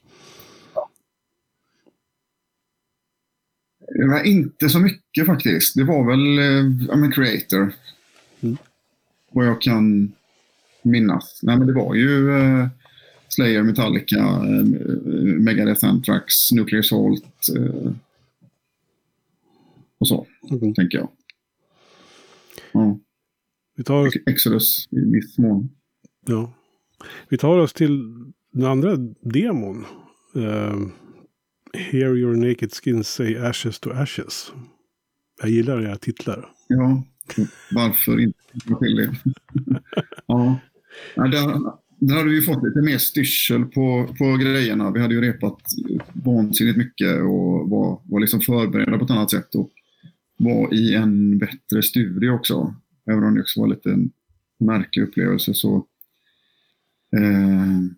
Det 3.88 4.08
var 4.08 4.22
inte 4.22 4.68
så 4.68 4.78
mycket 4.78 5.26
faktiskt. 5.26 5.74
Det 5.74 5.84
var 5.84 6.06
väl 6.06 6.38
eh, 6.38 7.06
a 7.06 7.10
creator. 7.14 7.72
Mm. 8.40 8.56
Vad 9.32 9.46
jag 9.46 9.60
kan 9.60 10.12
minnas. 10.82 11.40
Nej, 11.42 11.58
men 11.58 11.66
det 11.66 11.72
var 11.72 11.94
ju 11.94 12.38
eh, 12.38 12.68
Slayer, 13.28 13.62
Metallica, 13.62 14.18
eh, 14.18 14.64
Megadeth, 15.40 15.84
Anthrax, 15.84 16.52
Nuclear 16.52 16.82
Salt 16.82 17.48
eh, 17.56 17.92
och 19.98 20.08
så, 20.08 20.26
mm. 20.50 20.74
tänker 20.74 20.98
jag. 20.98 21.08
Ja. 22.72 22.98
Vi 23.76 23.84
tar... 23.84 24.10
Exodus 24.30 24.88
i 24.90 25.00
viss 25.00 25.38
mån. 25.38 25.70
Ja. 26.26 26.52
Vi 27.28 27.38
tar 27.38 27.58
oss 27.58 27.72
till 27.72 28.14
den 28.52 28.64
andra 28.64 28.96
demon. 29.22 29.84
Uh, 30.36 30.88
Hear 31.76 32.16
your 32.16 32.36
naked 32.36 32.72
skin 32.72 33.04
say 33.04 33.36
ashes 33.36 33.80
to 33.80 33.90
ashes. 33.90 34.52
Jag 35.42 35.50
gillar 35.50 35.82
era 35.82 35.96
titlar. 35.96 36.48
Ja, 36.68 37.04
varför 37.72 38.20
inte 38.20 38.38
ja. 40.26 40.58
ja 41.14 41.22
där, 41.22 41.60
där 41.98 42.16
hade 42.16 42.30
vi 42.30 42.42
fått 42.42 42.64
lite 42.64 42.82
mer 42.82 42.98
styrsel 42.98 43.64
på, 43.64 44.14
på 44.18 44.36
grejerna. 44.36 44.90
Vi 44.90 45.00
hade 45.00 45.14
ju 45.14 45.20
repat 45.20 45.60
vansinnigt 46.12 46.78
mycket 46.78 47.20
och 47.22 47.70
var, 47.70 48.00
var 48.04 48.20
liksom 48.20 48.40
förberedda 48.40 48.98
på 48.98 49.04
ett 49.04 49.10
annat 49.10 49.30
sätt. 49.30 49.54
Och 49.54 49.70
var 50.36 50.74
i 50.74 50.94
en 50.94 51.38
bättre 51.38 51.82
studio 51.82 52.30
också. 52.30 52.74
Även 53.10 53.24
om 53.24 53.34
det 53.34 53.40
också 53.40 53.60
var 53.60 53.68
lite 53.68 53.90
en 53.90 54.10
märklig 54.58 55.02
upplevelse 55.02 55.54
så 55.54 55.76
eh, 55.76 55.82
Ehm, 57.16 57.94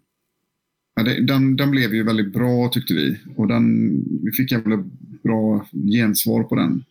ja, 0.97 1.03
det, 1.03 1.27
den, 1.27 1.57
den 1.57 1.71
blev 1.71 1.95
ju 1.95 2.03
väldigt 2.03 2.33
bra 2.33 2.69
tyckte 2.69 2.95
vi. 2.95 3.21
Och 3.37 3.49
den, 3.49 3.95
vi 4.25 4.33
fick 4.33 4.53
jävla 4.53 4.85
bra 5.23 5.67
gensvar 5.93 6.43
på 6.43 6.55
den. 6.55 6.85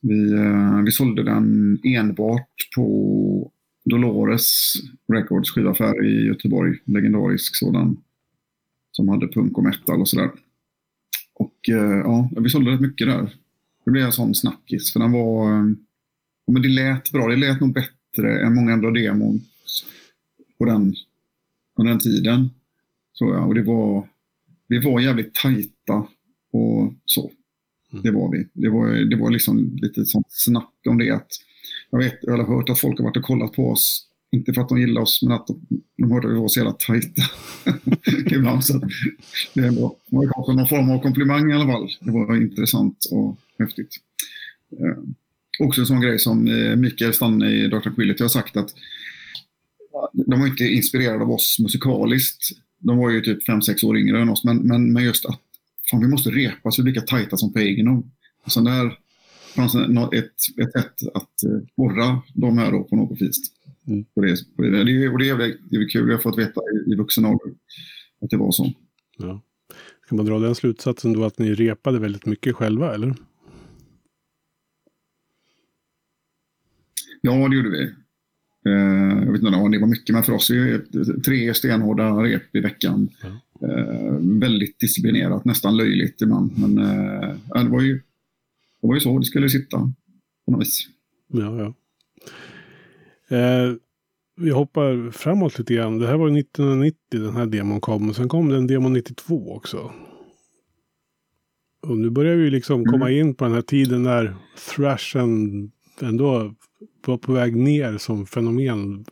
Vi, 0.00 0.32
eh, 0.32 0.82
vi 0.82 0.92
sålde 0.92 1.22
den 1.22 1.78
enbart 1.84 2.48
på 2.76 3.50
Dolores 3.84 4.74
Records 5.12 5.50
skivaffär 5.50 6.04
i 6.04 6.26
Göteborg. 6.26 6.78
Legendarisk 6.84 7.56
sådan. 7.56 7.96
Som 8.90 9.08
hade 9.08 9.28
punk 9.28 9.58
och 9.58 9.64
metal 9.64 10.00
och 10.00 10.08
sådär. 10.08 10.30
Och 11.34 11.68
eh, 11.68 11.98
ja, 11.98 12.30
vi 12.36 12.48
sålde 12.48 12.70
rätt 12.70 12.80
mycket 12.80 13.06
där. 13.06 13.34
Det 13.84 13.90
blev 13.90 14.04
en 14.04 14.12
sån 14.12 14.34
snackis. 14.34 14.92
För 14.92 15.00
den 15.00 15.12
var... 15.12 15.52
Eh, 15.52 15.64
men 16.46 16.62
det 16.62 16.68
lät 16.68 17.12
bra. 17.12 17.28
Det 17.28 17.36
lät 17.36 17.60
nog 17.60 17.72
bättre 17.72 18.46
än 18.46 18.54
många 18.54 18.72
andra 18.72 18.90
demon 18.90 19.40
på 20.58 20.64
den, 20.64 20.94
på 21.76 21.82
den 21.82 21.98
tiden. 21.98 22.50
Så 23.12 23.24
ja, 23.24 23.44
och 23.44 23.54
det 23.54 23.62
var, 23.62 24.08
vi 24.68 24.78
var 24.78 25.00
jävligt 25.00 25.34
tajta 25.34 26.06
och 26.52 26.94
så. 27.04 27.30
Mm. 27.92 28.02
Det 28.02 28.10
var 28.10 28.32
vi. 28.32 28.48
Det 28.52 28.68
var, 28.68 29.10
det 29.10 29.16
var 29.16 29.30
liksom 29.30 29.78
lite 29.82 30.04
sånt 30.04 30.26
snack 30.28 30.72
om 30.88 30.98
det. 30.98 31.10
Att, 31.10 31.28
jag, 31.90 31.98
vet, 31.98 32.18
jag 32.22 32.36
har 32.36 32.56
hört 32.56 32.70
att 32.70 32.78
folk 32.78 32.98
har 32.98 33.04
varit 33.04 33.16
och 33.16 33.22
kollat 33.22 33.52
på 33.52 33.70
oss. 33.70 34.06
Inte 34.32 34.52
för 34.52 34.62
att 34.62 34.68
de 34.68 34.80
gillar 34.80 35.02
oss, 35.02 35.22
men 35.22 35.32
att 35.32 35.46
de, 35.46 35.66
de 35.96 36.12
hörde 36.12 36.28
att 36.28 36.34
vi 36.34 36.38
var 36.38 36.48
så 36.48 36.60
jävla 36.60 36.72
tajta. 36.72 37.22
Ibland. 38.36 38.64
Så 38.64 38.88
det 39.54 39.70
var, 39.70 39.94
var 40.06 40.54
någon 40.54 40.68
form 40.68 40.90
av 40.90 41.02
komplimang 41.02 41.50
i 41.50 41.54
alla 41.54 41.66
fall. 41.66 41.88
Det 42.00 42.10
var 42.10 42.36
intressant 42.36 43.08
och 43.10 43.38
häftigt. 43.58 43.96
Eh, 44.72 45.02
också 45.58 45.80
en 45.80 45.86
sån 45.86 46.00
grej 46.00 46.18
som 46.18 46.46
eh, 46.46 46.76
Mikael 46.76 47.14
Stanne 47.14 47.50
i 47.50 47.68
Dr. 47.68 47.94
Quillity 47.94 48.22
har 48.22 48.28
sagt 48.28 48.56
att 48.56 48.74
de 50.12 50.40
var 50.40 50.46
inte 50.46 50.64
inspirerade 50.64 51.24
av 51.24 51.30
oss 51.30 51.56
musikaliskt. 51.58 52.42
De 52.78 52.98
var 52.98 53.10
ju 53.10 53.20
typ 53.20 53.48
5-6 53.48 53.84
år 53.84 53.98
yngre 53.98 54.22
än 54.22 54.28
oss, 54.28 54.44
men, 54.44 54.56
men, 54.56 54.92
men 54.92 55.04
just 55.04 55.26
att 55.26 55.40
fan, 55.90 56.00
vi 56.00 56.08
måste 56.08 56.30
repa 56.30 56.70
så 56.70 56.82
vi 56.82 56.84
blir 56.84 56.94
lika 56.94 57.06
tajta 57.06 57.36
som 57.36 57.52
Pagan. 57.52 58.10
Så 58.46 58.60
där 58.60 58.98
fanns 59.54 59.74
ett, 59.74 60.58
ett 60.62 60.72
sätt 60.72 61.14
att 61.14 61.32
borra 61.76 62.22
de 62.34 62.58
här 62.58 62.72
då 62.72 62.84
på 62.84 62.96
något 62.96 63.22
vis. 63.22 63.36
Mm. 63.86 64.04
På 64.04 64.20
det, 64.20 64.36
det. 64.56 64.84
Det, 64.84 65.08
och 65.08 65.18
det 65.18 65.28
är, 65.28 65.36
det 65.38 65.76
är 65.76 65.88
kul, 65.88 66.08
jag 66.08 66.16
har 66.16 66.22
fått 66.22 66.38
veta 66.38 66.60
i, 66.60 66.92
i 66.92 66.96
vuxen 66.96 67.24
ålder 67.24 67.54
att 68.20 68.30
det 68.30 68.36
var 68.36 68.52
så. 68.52 68.72
Ja. 69.18 69.42
Kan 70.08 70.16
man 70.16 70.26
dra 70.26 70.38
den 70.38 70.54
slutsatsen 70.54 71.12
då 71.12 71.24
att 71.24 71.38
ni 71.38 71.54
repade 71.54 71.98
väldigt 71.98 72.26
mycket 72.26 72.56
själva, 72.56 72.94
eller? 72.94 73.14
Ja, 77.20 77.48
det 77.48 77.56
gjorde 77.56 77.70
vi. 77.70 77.82
Eh, 78.70 79.03
vet 79.34 79.42
inte 79.42 79.58
om 79.58 79.70
det 79.70 79.78
var 79.78 79.86
mycket, 79.86 80.14
men 80.14 80.22
för 80.22 80.32
oss 80.32 80.50
är 80.50 80.84
det 80.90 81.22
tre 81.22 81.54
stenhårda 81.54 82.22
rep 82.22 82.56
i 82.56 82.60
veckan. 82.60 83.08
Mm. 83.22 83.36
Eh, 83.62 84.40
väldigt 84.40 84.78
disciplinerat, 84.78 85.44
nästan 85.44 85.76
löjligt 85.76 86.22
ibland. 86.22 86.58
Men 86.58 86.78
eh, 86.78 87.62
det, 87.62 87.68
var 87.68 87.80
ju, 87.80 87.94
det 88.80 88.86
var 88.88 88.94
ju 88.94 89.00
så 89.00 89.18
det 89.18 89.24
skulle 89.24 89.48
sitta 89.48 89.92
på 90.46 90.52
något 90.52 90.60
vis. 90.60 90.88
Ja, 91.28 91.58
ja. 91.58 91.74
Eh, 93.36 93.74
vi 94.36 94.50
hoppar 94.50 95.10
framåt 95.10 95.58
lite 95.58 95.74
grann. 95.74 95.98
Det 95.98 96.06
här 96.06 96.16
var 96.16 96.38
1990 96.38 96.96
den 97.10 97.36
här 97.36 97.46
demon 97.46 97.80
kom. 97.80 98.08
Och 98.08 98.16
sen 98.16 98.28
kom 98.28 98.48
det 98.48 98.56
en 98.56 98.66
demo 98.66 98.88
92 98.88 99.54
också. 99.56 99.92
Och 101.82 101.98
nu 101.98 102.10
börjar 102.10 102.36
vi 102.36 102.50
liksom 102.50 102.84
komma 102.84 103.10
mm. 103.10 103.20
in 103.20 103.34
på 103.34 103.44
den 103.44 103.54
här 103.54 103.62
tiden 103.62 104.02
när 104.02 104.34
thrashen 104.74 105.70
ändå 106.00 106.54
var 107.06 107.18
på 107.18 107.32
väg 107.32 107.56
ner 107.56 107.98
som 107.98 108.26
fenomen. 108.26 109.04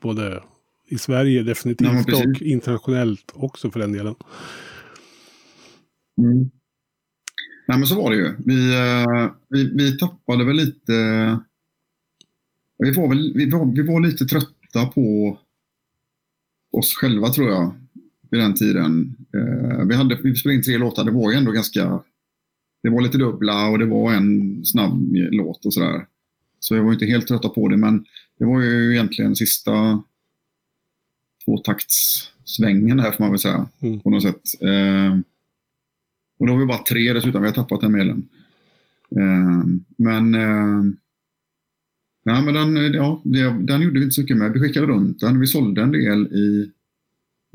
Både 0.00 0.42
i 0.88 0.98
Sverige 0.98 1.42
definitivt 1.42 2.08
ja, 2.08 2.26
och 2.26 2.42
internationellt 2.42 3.32
också 3.34 3.70
för 3.70 3.80
den 3.80 3.92
delen. 3.92 4.14
Mm. 6.18 6.50
Nej 7.68 7.78
men 7.78 7.86
så 7.86 8.02
var 8.02 8.10
det 8.10 8.16
ju. 8.16 8.34
Vi, 8.46 8.76
uh, 8.76 9.32
vi, 9.48 9.74
vi 9.74 9.98
tappade 9.98 10.44
väl 10.44 10.56
lite... 10.56 10.92
Vi 12.78 12.92
var, 12.92 13.08
väl, 13.08 13.32
vi, 13.34 13.50
var, 13.50 13.76
vi 13.76 13.82
var 13.82 14.00
lite 14.00 14.24
trötta 14.24 14.86
på 14.94 15.38
oss 16.76 16.94
själva 16.94 17.28
tror 17.28 17.48
jag. 17.48 17.74
Vid 18.30 18.40
den 18.40 18.54
tiden. 18.54 19.16
Uh, 19.36 19.84
vi, 19.88 19.94
hade, 19.94 20.18
vi 20.22 20.34
spelade 20.34 20.56
in 20.56 20.62
tre 20.62 20.78
låtar. 20.78 21.04
Det 21.04 21.10
var 21.10 21.30
ju 21.32 21.38
ändå 21.38 21.52
ganska... 21.52 22.02
Det 22.82 22.90
var 22.90 23.00
lite 23.00 23.18
dubbla 23.18 23.68
och 23.68 23.78
det 23.78 23.86
var 23.86 24.12
en 24.12 24.64
snabb 24.64 25.08
låt 25.12 25.66
och 25.66 25.74
sådär. 25.74 26.06
Så 26.60 26.76
jag 26.76 26.82
var 26.82 26.92
inte 26.92 27.06
helt 27.06 27.26
trötta 27.26 27.48
på 27.48 27.68
det, 27.68 27.76
men 27.76 28.04
det 28.38 28.44
var 28.44 28.60
ju 28.60 28.92
egentligen 28.92 29.36
sista 29.36 30.02
tvåtaktssvängen 31.44 33.00
här 33.00 33.12
får 33.12 33.24
man 33.24 33.30
väl 33.30 33.38
säga. 33.38 33.68
Mm. 33.80 34.00
På 34.00 34.10
något 34.10 34.22
sätt. 34.22 34.42
Eh, 34.60 35.18
och 36.38 36.46
då 36.46 36.52
var 36.52 36.60
vi 36.60 36.66
bara 36.66 36.84
tre 36.84 37.12
dessutom, 37.12 37.42
vi 37.42 37.48
har 37.48 37.54
tappat 37.54 37.80
den 37.80 37.92
mejlen. 37.92 38.28
Eh, 39.16 39.64
men 39.96 40.34
eh, 40.34 40.94
Ja, 42.22 42.40
men 42.40 42.54
den, 42.54 42.92
ja, 42.94 43.22
den 43.60 43.82
gjorde 43.82 43.98
vi 43.98 44.04
inte 44.04 44.14
så 44.14 44.20
mycket 44.20 44.36
med. 44.36 44.52
Vi 44.52 44.60
skickade 44.60 44.86
runt 44.86 45.20
den. 45.20 45.40
Vi 45.40 45.46
sålde 45.46 45.82
en 45.82 45.92
del 45.92 46.26
i 46.26 46.70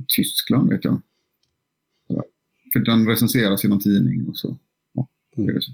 Tyskland, 0.08 0.70
vet 0.70 0.84
jag. 0.84 1.02
För 2.74 2.80
den 2.80 3.08
recenseras 3.08 3.66
i 3.66 3.68
någon 3.68 3.80
tidning 3.80 4.28
och 4.28 4.38
så. 4.38 4.58
Ja, 4.94 5.08
det 5.36 5.42
är 5.42 5.60
så. 5.60 5.72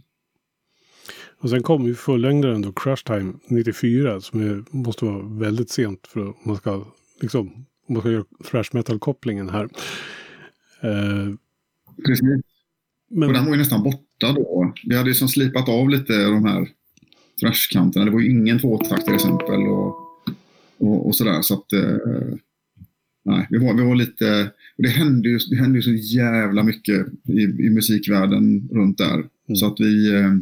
Och 1.42 1.50
sen 1.50 1.64
kom 1.64 1.86
ju 1.86 1.96
fullängdaren 1.96 2.62
då, 2.62 2.72
Crush 2.72 3.04
Time 3.04 3.34
94, 3.48 4.22
som 4.22 4.42
är, 4.42 4.64
måste 4.72 5.06
vara 5.06 5.22
väldigt 5.22 5.70
sent 5.70 6.08
för 6.08 6.30
att 6.30 6.46
man 6.46 6.56
ska, 6.56 6.86
liksom, 7.22 7.48
om 7.88 7.94
man 7.94 8.02
ska 8.02 8.12
göra 8.12 8.24
thrash 8.52 8.70
metal-kopplingen 8.72 9.50
här. 9.50 9.64
Eh, 10.82 11.34
Precis. 12.06 12.26
Men, 13.10 13.30
och 13.30 13.34
den 13.34 13.46
var 13.46 13.52
ju 13.52 13.58
nästan 13.58 13.84
borta 13.84 14.34
då. 14.34 14.74
Vi 14.86 14.98
hade 14.98 15.10
ju 15.10 15.16
som 15.16 15.28
slipat 15.28 15.70
av 15.70 15.90
lite 15.90 16.24
de 16.24 16.46
här 16.46 16.68
thrashkanterna. 17.40 18.06
Det 18.06 18.12
var 18.12 18.20
ju 18.20 18.30
ingen 18.30 18.60
tvåtakt 18.60 19.06
till 19.06 19.16
exempel 19.16 19.62
och, 19.62 19.96
och, 20.78 21.08
och 21.08 21.16
sådär. 21.16 21.42
Så 21.42 21.54
att, 21.54 21.74
eh, 21.74 21.98
nej, 23.26 23.48
vi 23.50 23.58
var, 23.58 23.74
vi 23.74 23.84
var 23.84 23.96
lite... 23.96 24.52
Det 24.78 24.90
hände, 24.90 25.30
ju, 25.30 25.40
det 25.50 25.56
hände 25.56 25.78
ju 25.78 25.82
så 25.82 26.18
jävla 26.18 26.64
mycket 26.64 27.08
i, 27.28 27.42
i 27.42 27.70
musikvärlden 27.70 28.70
runt 28.72 28.98
där. 28.98 29.14
Mm. 29.14 29.56
Så 29.56 29.68
att 29.68 29.80
vi... 29.80 30.16
Eh, 30.16 30.34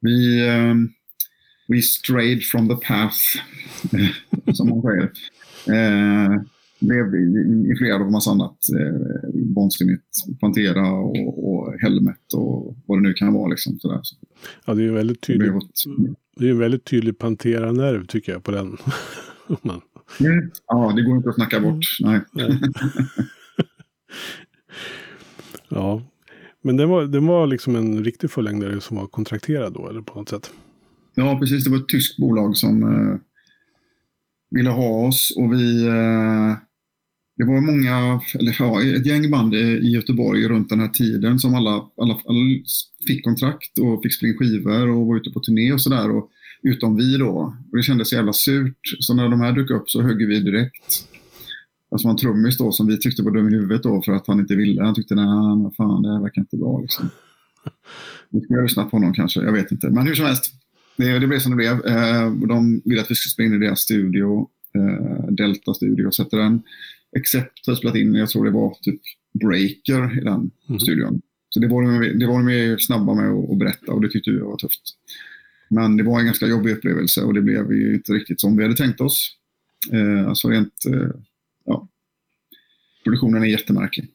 vi, 0.00 0.48
um, 0.48 0.92
we 1.68 1.82
strayed 1.82 2.42
from 2.42 2.68
the 2.68 2.86
path, 2.86 3.18
som 4.54 4.68
man 4.68 4.82
säger. 4.82 5.12
Eh, 5.66 6.42
blev 6.80 7.14
i, 7.14 7.70
i 7.72 7.76
flera 7.78 7.94
av 7.94 8.10
massa 8.10 8.30
annat 8.30 8.58
eh, 8.78 8.94
vansinnigt. 9.56 10.04
Pantera 10.40 10.92
och, 10.92 11.52
och 11.52 11.80
Helmet 11.80 12.34
och 12.34 12.76
vad 12.86 12.98
det 12.98 13.02
nu 13.02 13.12
kan 13.12 13.32
vara. 13.32 13.48
Liksom, 13.48 13.78
sådär. 13.78 14.00
Ja, 14.64 14.74
det 14.74 14.82
är 14.82 14.84
ju 14.84 14.92
väldigt 14.92 15.20
tydligt. 15.20 15.52
Det 16.36 16.46
är 16.46 16.50
en 16.50 16.58
väldigt 16.58 16.84
tydlig 16.84 17.18
Pantera-nerv 17.18 18.06
tycker 18.06 18.32
jag 18.32 18.44
på 18.44 18.50
den. 18.50 18.76
Man. 19.62 19.80
Mm. 20.20 20.50
Ja, 20.66 20.92
det 20.96 21.02
går 21.02 21.16
inte 21.16 21.28
att 21.28 21.34
snacka 21.34 21.60
bort. 21.60 21.84
Nej. 22.00 22.20
ja, 25.68 26.02
men 26.62 26.76
den 26.76 26.88
var, 26.88 27.04
den 27.04 27.26
var 27.26 27.46
liksom 27.46 27.76
en 27.76 28.04
riktig 28.04 28.30
fullängdare 28.30 28.80
som 28.80 28.96
var 28.96 29.06
kontrakterad 29.06 29.72
då, 29.72 29.88
eller 29.88 30.00
på 30.00 30.18
något 30.18 30.28
sätt? 30.28 30.50
Ja, 31.14 31.38
precis. 31.38 31.64
Det 31.64 31.70
var 31.70 31.78
ett 31.78 31.88
tyskt 31.88 32.16
bolag 32.16 32.56
som 32.56 32.82
eh, 32.82 33.18
ville 34.50 34.70
ha 34.70 35.06
oss 35.06 35.34
och 35.36 35.52
vi... 35.52 35.86
Eh, 35.86 36.56
det 37.36 37.46
var 37.46 37.60
många, 37.60 38.20
eller 38.38 38.56
ja, 38.58 38.82
ett 38.82 39.06
gäng 39.06 39.30
band 39.30 39.54
i 39.54 39.90
Göteborg 39.90 40.48
runt 40.48 40.68
den 40.68 40.80
här 40.80 40.88
tiden 40.88 41.38
som 41.38 41.54
alla, 41.54 41.70
alla, 41.70 42.20
alla 42.24 42.60
fick 43.06 43.24
kontrakt 43.24 43.78
och 43.78 44.02
fick 44.02 44.14
spela 44.14 44.32
in 44.32 44.38
skivor 44.38 44.88
och 44.88 45.06
var 45.06 45.16
ute 45.16 45.30
på 45.30 45.40
turné 45.40 45.72
och 45.72 45.80
sådär. 45.80 46.08
Utom 46.62 46.96
vi 46.96 47.16
då. 47.16 47.54
Och 47.70 47.76
det 47.76 47.82
kändes 47.82 48.08
så 48.08 48.14
jävla 48.14 48.32
surt. 48.32 48.78
Så 48.98 49.14
när 49.14 49.28
de 49.28 49.40
här 49.40 49.52
dök 49.52 49.70
upp 49.70 49.90
så 49.90 50.02
högg 50.02 50.26
vi 50.28 50.40
direkt. 50.40 51.08
Alltså 51.90 52.08
en 52.08 52.16
trummis 52.16 52.58
då 52.58 52.72
som 52.72 52.86
vi 52.86 52.98
tyckte 52.98 53.22
var 53.22 53.30
dum 53.30 53.48
i 53.48 53.56
huvudet 53.56 53.82
då 53.82 54.02
för 54.02 54.12
att 54.12 54.26
han 54.26 54.40
inte 54.40 54.56
ville. 54.56 54.82
Han 54.82 54.94
tyckte 54.94 55.14
nej, 55.14 55.70
fan 55.76 56.02
det 56.02 56.12
här 56.12 56.22
verkar 56.22 56.40
inte 56.40 56.56
bra 56.56 56.80
liksom. 56.80 57.10
Vi 58.30 58.40
skulle 58.40 58.58
ha 58.58 58.62
lyssnat 58.62 58.90
på 58.90 58.96
honom 58.96 59.12
kanske, 59.12 59.40
jag 59.40 59.52
vet 59.52 59.72
inte. 59.72 59.90
Men 59.90 60.06
hur 60.06 60.14
som 60.14 60.26
helst, 60.26 60.52
det, 60.96 61.18
det 61.18 61.26
blev 61.26 61.38
som 61.38 61.50
det 61.50 61.56
blev. 61.56 61.86
Eh, 61.86 62.32
de 62.32 62.82
ville 62.84 63.00
att 63.00 63.10
vi 63.10 63.14
skulle 63.14 63.30
spela 63.30 63.46
in 63.46 63.62
i 63.62 63.66
deras 63.66 63.80
studio, 63.80 64.48
eh, 64.74 65.26
Delta 65.30 65.74
Studio, 65.74 66.10
sätter 66.10 66.38
den. 66.38 66.62
Except 67.16 67.66
har 67.66 67.74
spelat 67.74 67.96
in, 67.96 68.14
jag 68.14 68.28
tror 68.28 68.44
det 68.44 68.50
var 68.50 68.74
typ 68.82 69.00
Breaker 69.40 70.18
i 70.18 70.24
den 70.24 70.50
mm. 70.68 70.80
studion. 70.80 71.20
Så 71.48 71.60
det 71.60 71.68
var 71.68 71.82
de, 71.82 72.18
det 72.18 72.26
var 72.26 72.34
de 72.34 72.44
mer 72.44 72.76
snabba 72.78 73.14
med 73.14 73.30
att, 73.30 73.50
att 73.50 73.58
berätta 73.58 73.92
och 73.92 74.00
det 74.00 74.10
tyckte 74.10 74.30
jag 74.30 74.46
var 74.46 74.56
tufft. 74.56 74.82
Men 75.70 75.96
det 75.96 76.02
var 76.02 76.20
en 76.20 76.26
ganska 76.26 76.46
jobbig 76.46 76.72
upplevelse 76.72 77.22
och 77.22 77.34
det 77.34 77.42
blev 77.42 77.72
ju 77.72 77.94
inte 77.94 78.12
riktigt 78.12 78.40
som 78.40 78.56
vi 78.56 78.62
hade 78.62 78.76
tänkt 78.76 79.00
oss. 79.00 79.36
Eh, 79.92 80.28
alltså 80.28 80.48
rent, 80.48 80.86
eh, 80.86 81.10
produktionen 83.04 83.42
är 83.42 83.46
jättemärklig. 83.46 84.08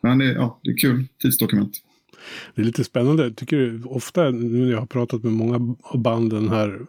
Men 0.00 0.18
det, 0.18 0.32
ja, 0.32 0.60
det 0.62 0.70
är 0.70 0.76
kul 0.76 1.06
tidsdokument. 1.22 1.82
Det 2.54 2.62
är 2.62 2.66
lite 2.66 2.84
spännande. 2.84 3.34
Tycker 3.34 3.80
ofta 3.84 4.30
nu 4.30 4.64
när 4.64 4.70
jag 4.70 4.78
har 4.78 4.86
pratat 4.86 5.22
med 5.22 5.32
många 5.32 5.76
av 5.82 5.98
banden 5.98 6.48
här. 6.48 6.80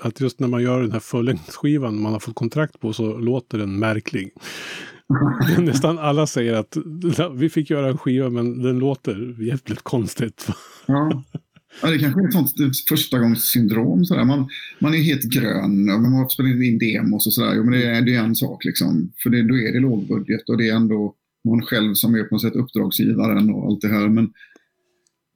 Att 0.00 0.20
just 0.20 0.40
när 0.40 0.48
man 0.48 0.62
gör 0.62 0.82
den 0.82 0.92
här 0.92 1.00
fullängdsskivan 1.00 2.00
man 2.00 2.12
har 2.12 2.20
fått 2.20 2.34
kontrakt 2.34 2.80
på 2.80 2.92
så 2.92 3.18
låter 3.18 3.58
den 3.58 3.78
märklig. 3.78 4.32
Nästan 5.58 5.98
alla 5.98 6.26
säger 6.26 6.54
att 6.54 6.76
vi 7.34 7.50
fick 7.50 7.70
göra 7.70 7.88
en 7.88 7.98
skiva 7.98 8.30
men 8.30 8.62
den 8.62 8.78
låter 8.78 9.42
jävligt 9.42 9.82
konstigt. 9.82 10.48
Ja. 10.86 11.22
Ja, 11.82 11.90
det 11.90 11.98
kanske 11.98 12.20
är 12.20 12.26
ett 12.26 12.32
sånt 12.32 12.52
förstagångssyndrom. 12.88 14.04
Sådär. 14.04 14.24
Man, 14.24 14.48
man 14.78 14.94
är 14.94 14.98
helt 14.98 15.24
grön, 15.24 15.84
man 15.86 16.12
har 16.12 16.28
spelat 16.28 16.50
in 16.50 16.78
demos 16.78 17.26
och 17.26 17.32
sådär. 17.32 17.54
Jo, 17.56 17.64
men 17.64 17.72
det 17.72 17.86
är, 17.86 18.02
det 18.02 18.14
är 18.14 18.24
en 18.24 18.36
sak 18.36 18.64
liksom. 18.64 19.12
För 19.22 19.30
det, 19.30 19.42
då 19.42 19.58
är 19.58 19.72
det 19.72 19.80
lågbudget 19.80 20.48
och 20.48 20.58
det 20.58 20.68
är 20.68 20.74
ändå 20.74 21.14
man 21.44 21.62
själv 21.62 21.94
som 21.94 22.14
är 22.14 22.22
på 22.24 22.34
något 22.34 22.42
sätt 22.42 22.56
uppdragsgivaren 22.56 23.50
och 23.50 23.66
allt 23.66 23.80
det 23.80 23.88
här. 23.88 24.08
Men, 24.08 24.32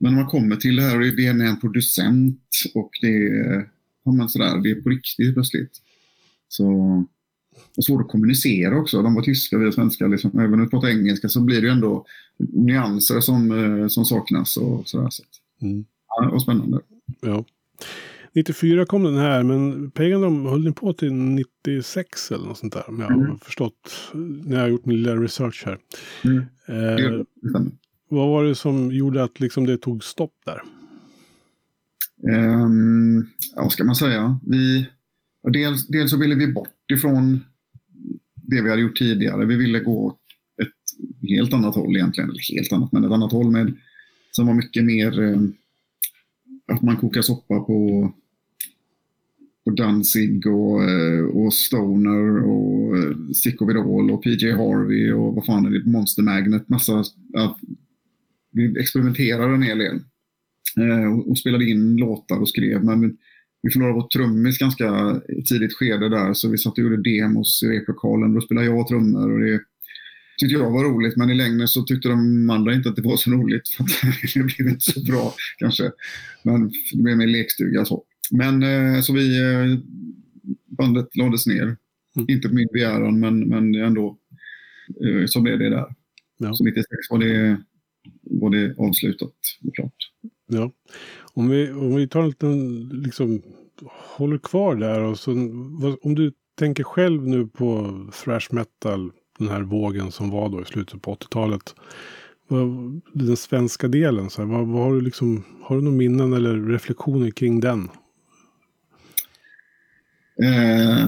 men 0.00 0.12
när 0.12 0.20
man 0.20 0.30
kommer 0.30 0.56
till 0.56 0.76
det 0.76 0.82
här 0.82 0.96
och 0.96 1.16
det 1.16 1.26
är 1.26 1.42
en 1.42 1.60
producent 1.60 2.40
och 2.74 2.90
det 3.00 3.26
är, 3.26 3.68
ja, 4.04 4.12
men 4.12 4.28
sådär, 4.28 4.62
det 4.62 4.70
är 4.70 4.74
på 4.74 4.88
riktigt 4.88 5.34
plötsligt. 5.34 5.72
Så, 6.48 6.66
och 7.76 7.84
svårt 7.84 8.02
att 8.02 8.08
kommunicera 8.08 8.78
också. 8.78 9.02
De 9.02 9.14
var 9.14 9.22
tyska, 9.22 9.58
vi 9.58 9.66
är 9.66 9.70
svenska. 9.70 10.06
Liksom. 10.06 10.38
Även 10.38 10.54
om 10.54 10.60
vi 10.60 10.66
pratar 10.66 10.88
engelska 10.88 11.28
så 11.28 11.40
blir 11.40 11.60
det 11.60 11.66
ju 11.66 11.72
ändå 11.72 12.06
nyanser 12.38 13.20
som, 13.20 13.50
eh, 13.50 13.88
som 13.88 14.04
saknas. 14.04 14.56
Och 14.56 14.88
sådär, 14.88 15.08
så. 15.10 15.22
Mm. 15.62 15.84
Ja, 16.16 16.24
det 16.24 16.32
var 16.32 16.38
spännande. 16.38 16.80
Ja. 17.20 17.44
94 18.34 18.86
kom 18.86 19.04
den 19.04 19.16
här, 19.16 19.42
men 19.42 19.90
Pagan 19.90 20.46
höll 20.46 20.64
ni 20.64 20.72
på 20.72 20.92
till 20.92 21.12
96 21.12 22.30
eller 22.30 22.46
något 22.46 22.58
sånt 22.58 22.72
där. 22.72 22.88
Om 22.88 23.00
jag 23.00 23.12
mm. 23.12 23.26
har 23.30 23.36
förstått 23.36 24.10
när 24.44 24.56
jag 24.56 24.62
har 24.62 24.68
gjort 24.68 24.86
min 24.86 25.02
lilla 25.02 25.16
research 25.16 25.62
här. 25.66 25.78
Mm. 26.24 26.38
Eh, 26.68 27.24
vad 28.08 28.28
var 28.28 28.44
det 28.44 28.54
som 28.54 28.92
gjorde 28.92 29.24
att 29.24 29.40
liksom 29.40 29.66
det 29.66 29.78
tog 29.78 30.04
stopp 30.04 30.34
där? 30.46 30.62
Um, 32.22 33.28
ja, 33.56 33.62
vad 33.62 33.72
ska 33.72 33.84
man 33.84 33.96
säga? 33.96 34.40
Vi, 34.46 34.86
dels, 35.52 35.86
dels 35.86 36.10
så 36.10 36.18
ville 36.18 36.34
vi 36.34 36.52
bort 36.52 36.90
ifrån 36.92 37.44
det 38.34 38.62
vi 38.62 38.70
hade 38.70 38.82
gjort 38.82 38.98
tidigare. 38.98 39.44
Vi 39.44 39.56
ville 39.56 39.80
gå 39.80 40.16
ett 40.62 41.28
helt 41.28 41.52
annat 41.52 41.74
håll 41.74 41.96
egentligen. 41.96 42.30
Eller 42.30 42.54
helt 42.54 42.72
annat, 42.72 42.92
men 42.92 43.04
ett 43.04 43.12
annat 43.12 43.32
håll 43.32 43.50
med, 43.50 43.74
som 44.30 44.46
var 44.46 44.54
mycket 44.54 44.84
mer 44.84 45.20
um, 45.20 45.54
att 46.72 46.82
man 46.82 46.96
kokar 46.96 47.22
soppa 47.22 47.60
på, 47.60 48.12
på 49.64 49.70
Danzig 49.70 50.46
och, 50.46 50.84
eh, 50.84 51.24
och 51.24 51.54
Stoner 51.54 52.42
och 52.42 52.98
eh, 52.98 53.16
Sicko 53.34 53.66
Vidal 53.66 54.10
och 54.10 54.22
PJ 54.22 54.50
Harvey 54.52 55.12
och 55.12 55.34
vad 55.34 55.46
fan 55.46 55.66
är 55.66 55.70
det, 55.70 55.90
Monster 55.90 56.22
Magnet. 56.22 56.68
Massa, 56.68 56.98
att 57.34 57.58
vi 58.52 58.80
experimenterade 58.80 59.54
en 59.54 59.62
hel 59.62 59.78
del. 59.78 60.00
Eh, 60.76 61.12
och, 61.12 61.30
och, 61.30 61.38
spelade 61.38 61.64
in 61.64 61.96
låtar 61.96 62.38
och 62.38 62.48
skrev. 62.48 62.84
Men 62.84 63.16
vi 63.62 63.70
förlorade 63.70 63.94
vår 63.94 64.08
trummis 64.08 64.58
ganska 64.58 65.20
tidigt 65.48 65.74
skede 65.74 66.08
där 66.08 66.34
så 66.34 66.48
vi 66.48 66.58
satt 66.58 66.72
och 66.72 66.78
gjorde 66.78 67.02
demos 67.02 67.62
i 67.62 67.66
replokalen. 67.66 68.34
Då 68.34 68.40
spelade 68.40 68.66
jag 68.66 68.88
trummor 68.88 69.32
och 69.32 69.40
det 69.40 69.60
tyckte 70.38 70.54
jag 70.54 70.70
var 70.70 70.84
roligt, 70.84 71.16
men 71.16 71.30
i 71.30 71.34
längden 71.34 71.68
så 71.68 71.82
tyckte 71.82 72.08
de 72.08 72.50
andra 72.50 72.74
inte 72.74 72.88
att 72.88 72.96
det 72.96 73.02
var 73.02 73.16
så 73.16 73.30
roligt. 73.30 73.68
För 73.68 73.84
det 74.38 74.56
blev 74.56 74.68
inte 74.68 74.92
så 74.92 75.04
bra 75.04 75.34
kanske. 75.58 75.92
Men 76.42 76.68
det 76.92 77.02
blev 77.02 77.16
mer 77.16 77.26
lekstuga 77.26 77.84
så. 77.84 78.04
Men 78.30 78.62
eh, 78.62 79.00
så 79.00 79.12
vi, 79.12 79.40
eh, 79.40 79.78
bandet 80.78 81.16
lades 81.16 81.46
ner. 81.46 81.76
Mm. 82.16 82.26
Inte 82.28 82.48
på 82.48 82.54
min 82.54 82.68
begäran, 82.72 83.20
men, 83.20 83.48
men 83.48 83.74
ändå 83.74 84.18
eh, 85.04 85.26
så 85.26 85.40
blev 85.40 85.58
det 85.58 85.70
där. 85.70 85.86
Ja. 86.38 86.54
Så 86.54 86.64
96 86.64 86.86
var 87.10 87.18
det, 87.18 87.62
var 88.22 88.50
det 88.50 88.74
avslutat 88.78 89.34
och 89.64 89.74
klart. 89.74 89.94
Ja. 90.46 90.72
Om 91.34 91.48
vi, 91.48 91.70
om 91.70 91.94
vi 91.94 92.08
tar 92.08 92.22
en 92.22 92.28
liten, 92.28 92.88
liksom, 92.88 93.42
håller 94.16 94.38
kvar 94.38 94.76
där 94.76 95.00
och 95.00 95.18
så, 95.18 95.32
om 96.02 96.14
du 96.14 96.32
tänker 96.58 96.84
själv 96.84 97.28
nu 97.28 97.46
på 97.46 97.98
thrash 98.24 98.48
metal 98.50 99.12
den 99.38 99.48
här 99.48 99.62
vågen 99.62 100.12
som 100.12 100.30
var 100.30 100.48
då 100.48 100.62
i 100.62 100.64
slutet 100.64 101.02
på 101.02 101.14
80-talet. 101.14 101.74
Den 103.12 103.36
svenska 103.36 103.88
delen, 103.88 104.30
så 104.30 104.42
här, 104.42 104.48
vad, 104.48 104.66
vad, 104.66 104.82
har 104.82 104.94
du 104.94 105.00
liksom, 105.00 105.44
har 105.62 105.76
du 105.76 105.82
några 105.82 105.96
minnen 105.96 106.32
eller 106.32 106.60
reflektioner 106.60 107.30
kring 107.30 107.60
den? 107.60 107.88
Eh, 110.42 111.06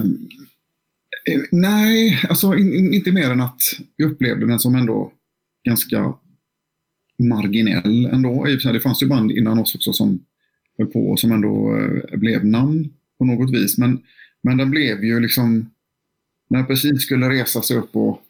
nej, 1.51 2.21
alltså 2.29 2.55
in, 2.55 2.93
inte 2.93 3.11
mer 3.11 3.31
än 3.31 3.41
att 3.41 3.61
jag 3.95 4.11
upplevde 4.11 4.47
den 4.47 4.59
som 4.59 4.75
ändå 4.75 5.11
ganska 5.63 6.13
marginell 7.17 8.05
ändå. 8.05 8.45
Det 8.45 8.79
fanns 8.79 9.03
ju 9.03 9.07
band 9.07 9.31
innan 9.31 9.59
oss 9.59 9.75
också 9.75 9.93
som 9.93 10.19
höll 10.77 10.87
på 10.87 11.09
och 11.09 11.19
som 11.19 11.31
ändå 11.31 11.77
eh, 11.77 12.19
blev 12.19 12.45
namn 12.45 12.93
på 13.17 13.25
något 13.25 13.53
vis. 13.53 13.77
Men, 13.77 14.01
men 14.43 14.57
den 14.57 14.71
blev 14.71 15.03
ju 15.03 15.19
liksom, 15.19 15.69
när 16.47 16.63
precis 16.63 17.01
skulle 17.01 17.29
resa 17.29 17.61
sig 17.61 17.77
upp 17.77 17.95
och 17.95 18.21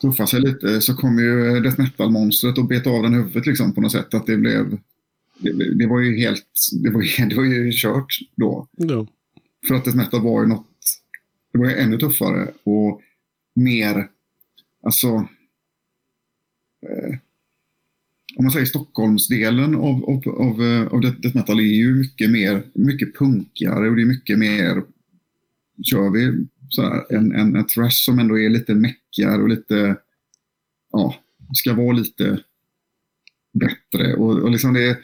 tuffa 0.00 0.26
sig 0.26 0.40
lite 0.40 0.80
så 0.80 0.94
kom 0.94 1.18
ju 1.18 1.60
death 1.60 1.80
metal-monstret 1.80 2.58
och 2.58 2.68
bet 2.68 2.86
av 2.86 3.02
den 3.02 3.14
huvudet 3.14 3.46
liksom 3.46 3.74
på 3.74 3.80
något 3.80 3.92
sätt. 3.92 4.14
Att 4.14 4.26
det 4.26 4.36
blev... 4.36 4.78
Det, 5.38 5.74
det 5.74 5.86
var 5.86 6.00
ju 6.00 6.16
helt... 6.16 6.68
Det 6.82 6.90
var 6.90 7.28
det 7.28 7.36
var 7.36 7.44
ju 7.44 7.72
kört 7.72 8.18
då. 8.36 8.68
Ja. 8.70 9.06
För 9.68 9.74
att 9.74 9.84
death 9.84 9.96
metal 9.96 10.22
var 10.22 10.42
ju 10.42 10.48
något... 10.48 10.66
Det 11.52 11.58
var 11.58 11.66
ju 11.66 11.76
ännu 11.76 11.98
tuffare 11.98 12.48
och 12.64 13.00
mer... 13.54 14.08
Alltså... 14.82 15.08
Eh, 16.86 17.18
om 18.36 18.44
man 18.44 18.52
säger 18.52 18.66
Stockholmsdelen 18.66 19.74
av, 19.74 20.04
av, 20.04 20.28
av, 20.28 20.62
eh, 20.62 20.86
av 20.86 21.00
death 21.00 21.36
metal 21.36 21.60
är 21.60 21.64
ju 21.64 21.94
mycket 21.94 22.30
mer, 22.30 22.62
mycket 22.74 23.14
punkigare 23.18 23.88
och 23.88 23.96
det 23.96 24.02
är 24.02 24.06
mycket 24.06 24.38
mer, 24.38 24.82
kör 25.82 26.10
vi 26.10 26.46
sådär, 26.68 27.04
en, 27.10 27.32
en, 27.32 27.56
en 27.56 27.66
thrash 27.66 28.04
som 28.04 28.18
ändå 28.18 28.38
är 28.38 28.48
lite 28.48 28.74
meckigare 28.74 29.42
och 29.42 29.48
lite, 29.48 29.96
ja, 30.92 31.14
ska 31.54 31.74
vara 31.74 31.92
lite 31.92 32.40
bättre. 33.52 34.14
Och, 34.14 34.38
och 34.38 34.50
liksom 34.50 34.74
det, 34.74 34.98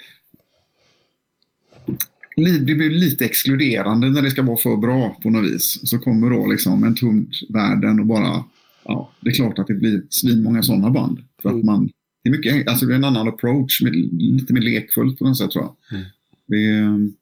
det 2.37 2.75
blir 2.75 2.91
lite 2.91 3.25
exkluderande 3.25 4.11
när 4.11 4.23
det 4.23 4.31
ska 4.31 4.43
vara 4.43 4.57
för 4.57 4.77
bra 4.77 5.19
på 5.23 5.31
något 5.31 5.53
vis. 5.53 5.89
Så 5.89 5.99
kommer 5.99 6.31
då 6.31 6.47
liksom 6.47 6.85
en 6.85 6.95
tumt 6.95 7.31
världen 7.49 8.01
och 8.01 8.07
bara, 8.07 8.45
ja, 8.85 9.13
det 9.21 9.31
är 9.31 9.35
klart 9.35 9.59
att 9.59 9.67
det 9.67 9.75
blir 9.75 10.03
svinmånga 10.11 10.63
sådana 10.63 10.91
band. 10.91 11.25
För 11.43 11.49
att 11.49 11.55
mm. 11.55 11.67
man, 11.67 11.91
det 12.23 12.29
är 12.29 12.33
mycket, 12.33 12.69
alltså 12.69 12.87
det 12.87 12.95
är 12.95 12.97
en 12.97 13.05
annan 13.05 13.29
approach, 13.29 13.81
lite 14.13 14.53
mer 14.53 14.61
lekfullt 14.61 15.19
på 15.19 15.25
något 15.25 15.39
sätt 15.39 15.51
tror 15.51 15.65
jag. 15.65 15.99
Mm. 15.99 16.07
Det 16.47 17.13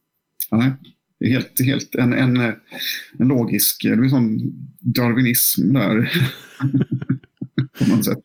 ja, 0.50 0.72
helt, 1.20 1.61
helt 1.61 1.94
en, 1.94 2.12
en, 2.12 2.37
en 2.37 3.28
logisk, 3.28 3.83
det 3.83 3.88
är 3.88 3.92
en 3.92 4.11
sån 4.11 4.38
darwinism 4.80 5.72
där. 5.72 6.12
på 7.78 7.90
något 7.90 8.04
sätt. 8.04 8.24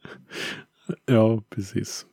Ja, 1.06 1.44
precis. 1.50 2.06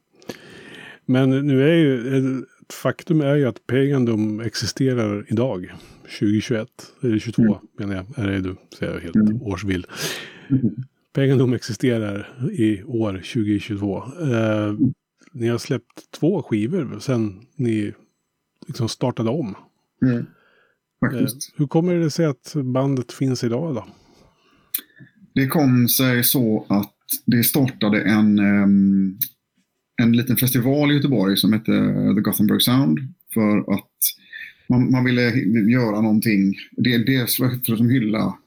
Men 1.07 1.31
nu 1.31 1.62
är 1.71 1.75
ju, 1.75 2.45
faktum 2.73 3.21
är 3.21 3.37
ju 3.37 3.47
att 3.47 3.66
Pagandom 3.66 4.40
existerar 4.40 5.27
idag. 5.29 5.73
2021, 6.18 6.68
eller 7.03 7.18
22 7.18 7.42
mm. 7.42 7.57
menar 7.79 7.95
jag, 7.95 8.25
är 8.25 8.31
det 8.31 8.40
du 8.40 8.57
säger 8.79 9.01
helt 9.01 9.16
mm. 9.16 9.42
årsvill. 9.42 9.87
Mm. 10.51 10.62
Pagandom 11.12 11.53
existerar 11.53 12.49
i 12.53 12.83
år 12.83 13.12
2022. 13.12 13.97
Eh, 13.97 14.75
ni 15.33 15.49
har 15.49 15.59
släppt 15.59 16.11
två 16.11 16.42
skivor 16.42 16.99
sen 17.01 17.47
ni 17.57 17.95
liksom 18.66 18.88
startade 18.88 19.31
om. 19.31 19.55
Mm. 20.03 20.27
Faktiskt. 21.03 21.49
Eh, 21.49 21.59
hur 21.59 21.67
kommer 21.67 21.95
det 21.95 22.11
sig 22.11 22.27
att 22.27 22.53
bandet 22.55 23.12
finns 23.12 23.45
idag 23.45 23.75
då? 23.75 23.87
Det 25.35 25.47
kom 25.47 25.88
sig 25.88 26.25
så 26.25 26.67
att 26.69 26.95
det 27.27 27.45
startade 27.45 28.03
en, 28.03 28.38
en 30.03 30.12
liten 30.12 30.37
festival 30.37 30.91
i 30.91 30.95
Göteborg 30.95 31.37
som 31.37 31.53
hette 31.53 31.73
The 32.17 32.21
Gothenburg 32.21 32.62
Sound. 32.62 32.99
För 33.35 33.75
att 33.75 33.91
man, 34.69 34.91
man 34.91 35.05
ville 35.05 35.31
göra 35.71 36.01
någonting. 36.01 36.55
Dels 36.77 37.37
för 37.37 37.45
att 37.45 37.81
hylla, 37.81 38.38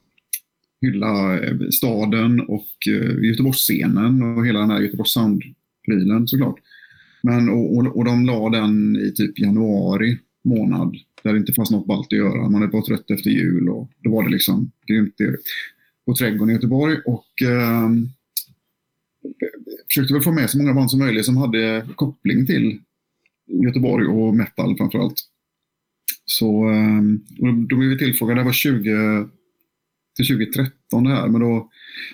hylla 0.82 1.40
eh, 1.40 1.58
staden 1.72 2.40
och 2.40 2.88
eh, 2.88 3.24
Göteborgsscenen 3.24 4.24
och 4.24 4.48
hela 4.48 4.60
den 4.60 4.70
här 4.70 4.82
Göteborgs 4.82 5.12
Sound-prylen 5.12 6.28
såklart. 6.28 6.56
Men, 7.22 7.50
och, 7.50 7.78
och, 7.78 7.98
och 7.98 8.06
de 8.06 8.26
la 8.26 8.50
den 8.50 8.96
i 8.96 9.12
typ 9.12 9.40
januari 9.40 10.18
månad 10.46 10.96
där 11.24 11.34
det 11.34 11.40
inte 11.40 11.54
fanns 11.54 11.72
något 11.72 11.88
ballt 11.88 12.08
att 12.08 12.18
göra. 12.18 12.50
Man 12.50 12.64
är 12.64 12.68
bara 12.68 12.82
trött 12.82 13.12
efter 13.12 13.30
jul 13.30 13.70
och 13.70 13.90
då 14.00 14.12
var 14.12 14.24
det 14.24 14.30
liksom 14.30 14.72
grymt 14.88 15.16
på 16.06 16.16
Trädgården 16.16 16.50
i 16.50 16.54
Göteborg. 16.54 16.98
Och, 17.06 17.42
eh, 17.42 17.90
försökte 19.88 20.14
väl 20.14 20.24
få 20.24 20.32
med 20.32 20.50
så 20.50 20.58
många 20.58 20.74
band 20.74 20.92
som 20.92 21.00
möjligt 21.00 21.26
som 21.26 21.38
hade 21.38 21.88
koppling 21.96 22.46
till 22.46 22.80
Göteborg 23.66 24.08
och 24.08 24.36
metal 24.36 24.78
framförallt. 24.78 25.22
Så 26.26 26.70
eh, 26.70 27.02
då 27.68 27.76
blev 27.76 27.90
vi 27.90 27.98
tillfrågade, 27.98 28.40
det 28.40 28.46
var 28.46 28.52
20, 28.52 29.28
till 30.16 30.28
2013 30.28 31.04
det 31.04 31.10
här, 31.10 31.28
men 31.28 31.42
då, 31.42 31.70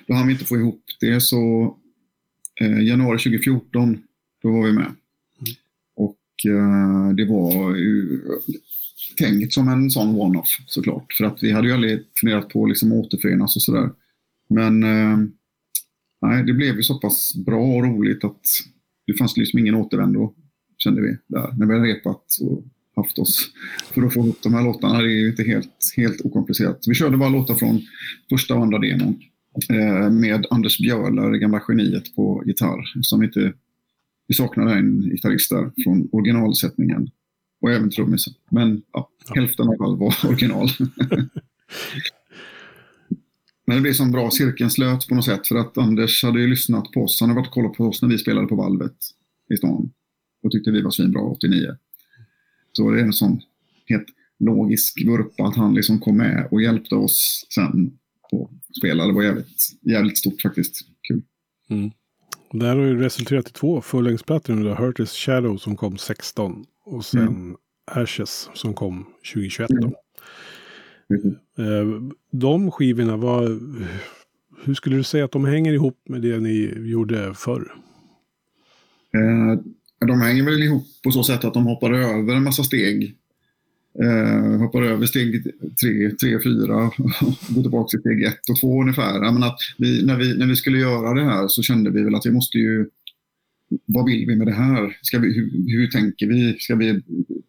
då 0.08 0.13
hann 0.13 0.28
vi 0.28 0.34
inte 0.34 0.46
få 0.46 0.58
ihop 0.58 0.84
det. 1.00 1.22
Så 1.22 1.76
eh, 2.62 2.84
januari 2.84 3.17
2014, 3.17 4.04
då 4.41 4.52
var 4.52 4.65
vi 4.65 4.74
med. 4.74 4.96
Eh, 6.45 7.15
det 7.15 7.25
var 7.25 7.75
ju 7.75 8.21
tänkt 9.17 9.54
som 9.54 9.67
en 9.67 9.89
sån 9.89 10.15
one-off 10.15 10.49
såklart. 10.67 11.13
För 11.13 11.25
att 11.25 11.43
vi 11.43 11.51
hade 11.51 11.67
ju 11.67 11.73
aldrig 11.73 11.99
funderat 12.19 12.49
på 12.49 12.65
liksom 12.65 12.91
att 12.91 13.06
återförenas 13.06 13.56
och 13.56 13.62
sådär. 13.62 13.89
Men 14.49 14.84
eh, 14.84 15.17
nej, 16.21 16.43
det 16.43 16.54
blev 16.54 16.75
ju 16.75 16.84
så 16.84 16.99
pass 16.99 17.36
bra 17.36 17.63
och 17.63 17.84
roligt 17.84 18.23
att 18.23 18.41
det 19.08 19.13
fanns 19.13 19.38
liksom 19.38 19.60
ingen 19.60 19.75
återvändo, 19.75 20.34
kände 20.77 21.01
vi 21.01 21.17
där. 21.27 21.54
När 21.58 21.65
vi 21.65 21.73
hade 21.73 21.88
repat 21.88 22.38
och 22.41 22.63
haft 22.95 23.19
oss 23.19 23.51
för 23.93 24.01
att 24.01 24.13
få 24.13 24.19
ihop 24.19 24.38
de 24.43 24.54
här 24.54 24.63
låtarna. 24.63 25.01
Det 25.01 25.08
är 25.08 25.21
ju 25.21 25.30
inte 25.30 25.43
helt, 25.43 25.93
helt 25.97 26.21
okomplicerat. 26.21 26.84
Vi 26.88 26.95
körde 26.95 27.17
bara 27.17 27.30
låtar 27.30 27.56
från 27.56 27.82
första 28.30 28.56
och 28.56 28.62
andra 28.62 28.80
demon 28.80 29.19
eh, 29.69 30.12
med 30.12 30.45
Anders 30.49 30.77
Björler, 30.77 31.32
gamla 31.32 31.62
geniet 31.67 32.15
på 32.15 32.43
gitarr. 32.45 33.01
Som 33.01 33.23
inte, 33.23 33.54
vi 34.27 34.34
saknade 34.34 34.73
en 34.73 35.01
gitarrist 35.01 35.49
där 35.49 35.71
från 35.84 36.10
originalsättningen 36.12 37.10
och 37.62 37.71
även 37.71 37.89
trummisen. 37.89 38.34
Men 38.49 38.81
ja, 38.93 39.10
hälften 39.36 39.67
av 39.67 39.81
all 39.81 39.97
var 39.97 40.15
original. 40.25 40.69
Men 43.67 43.75
det 43.75 43.81
blev 43.81 43.93
som 43.93 44.12
bra, 44.12 44.31
cirkeln 44.31 44.69
slöts 44.69 45.07
på 45.07 45.15
något 45.15 45.25
sätt 45.25 45.47
för 45.47 45.55
att 45.55 45.77
Anders 45.77 46.23
hade 46.23 46.41
ju 46.41 46.47
lyssnat 46.47 46.91
på 46.91 47.03
oss. 47.03 47.19
Han 47.19 47.29
hade 47.29 47.39
varit 47.41 47.47
och 47.47 47.53
kollat 47.53 47.73
på 47.73 47.86
oss 47.86 48.01
när 48.01 48.10
vi 48.10 48.17
spelade 48.17 48.47
på 48.47 48.55
valvet 48.55 48.95
i 49.53 49.57
stan 49.57 49.91
och 50.43 50.51
tyckte 50.51 50.71
vi 50.71 50.81
var 50.81 50.91
svinbra 50.91 51.21
89. 51.21 51.75
Så 52.71 52.91
det 52.91 52.99
är 52.99 53.03
en 53.03 53.13
sån 53.13 53.41
helt 53.86 54.07
logisk 54.39 55.05
vurpa 55.05 55.43
att 55.43 55.55
han 55.55 55.73
liksom 55.73 55.99
kom 55.99 56.17
med 56.17 56.47
och 56.51 56.62
hjälpte 56.62 56.95
oss 56.95 57.47
sen 57.55 57.97
på 58.31 58.51
spela. 58.77 59.07
Det 59.07 59.13
var 59.13 59.23
jävligt, 59.23 59.69
jävligt 59.81 60.17
stort 60.17 60.41
faktiskt. 60.41 60.81
Kul. 61.07 61.21
Mm. 61.69 61.91
Det 62.53 62.65
här 62.65 62.75
har 62.75 62.85
ju 62.85 62.99
resulterat 62.99 63.49
i 63.49 63.53
två 63.53 63.81
fullängdsplattor 63.81 64.53
nu. 64.53 64.69
Hurtis 64.69 65.11
Shadow 65.11 65.57
som 65.57 65.75
kom 65.75 65.97
16 65.97 66.65
och 66.85 67.05
sen 67.05 67.27
mm. 67.27 67.55
Ashes 67.91 68.49
som 68.53 68.73
kom 68.73 69.05
2021. 69.33 69.69
Då. 69.69 69.93
Mm. 71.09 71.35
Mm. 71.57 72.11
De 72.31 72.71
skivorna, 72.71 73.17
var, 73.17 73.59
hur 74.63 74.73
skulle 74.73 74.95
du 74.95 75.03
säga 75.03 75.25
att 75.25 75.31
de 75.31 75.45
hänger 75.45 75.73
ihop 75.73 76.01
med 76.09 76.21
det 76.21 76.39
ni 76.39 76.73
gjorde 76.77 77.33
förr? 77.33 77.75
Eh, 79.13 79.59
de 80.07 80.21
hänger 80.21 80.43
väl 80.43 80.63
ihop 80.63 80.83
på 81.03 81.11
så 81.11 81.23
sätt 81.23 81.45
att 81.45 81.53
de 81.53 81.65
hoppar 81.65 81.91
över 81.91 82.35
en 82.35 82.43
massa 82.43 82.63
steg. 82.63 83.15
Eh, 83.99 84.60
hoppar 84.60 84.82
över 84.82 85.06
steg 85.06 85.43
tre, 85.82 86.12
tre, 86.12 86.39
fyra 86.43 86.75
och 86.75 86.95
går 87.49 87.62
tillbaka 87.62 87.88
till 87.88 87.99
steg 87.99 88.23
ett 88.23 88.49
och 88.49 88.60
två 88.60 88.82
ungefär. 88.82 89.19
Men 89.19 89.43
att 89.43 89.58
vi, 89.77 90.06
när, 90.06 90.17
vi, 90.17 90.38
när 90.38 90.47
vi 90.47 90.56
skulle 90.56 90.80
göra 90.80 91.13
det 91.13 91.23
här 91.23 91.47
så 91.47 91.62
kände 91.62 91.89
vi 91.89 92.04
väl 92.04 92.15
att 92.15 92.25
vi 92.25 92.32
måste 92.32 92.58
ju 92.58 92.89
vad 93.86 94.06
vill 94.06 94.27
vi 94.27 94.36
med 94.36 94.47
det 94.47 94.54
här? 94.54 94.97
Ska 95.01 95.19
vi, 95.19 95.34
hur, 95.34 95.77
hur 95.77 95.88
tänker 95.88 96.27
vi? 96.27 96.56
Ska 96.60 96.75
vi 96.75 97.01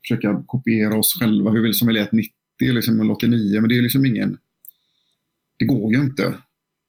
försöka 0.02 0.42
kopiera 0.46 0.98
oss 0.98 1.16
själva? 1.20 1.50
Hur 1.50 1.62
vill 1.62 1.74
som 1.74 1.88
vi 1.88 1.94
lät 1.94 2.12
90 2.12 2.32
liksom, 2.58 3.00
eller 3.00 3.12
89? 3.12 3.60
Men 3.60 3.68
det 3.68 3.78
är 3.78 3.82
liksom 3.82 4.06
ingen... 4.06 4.38
Det 5.58 5.64
går 5.64 5.94
ju 5.94 6.00
inte 6.00 6.34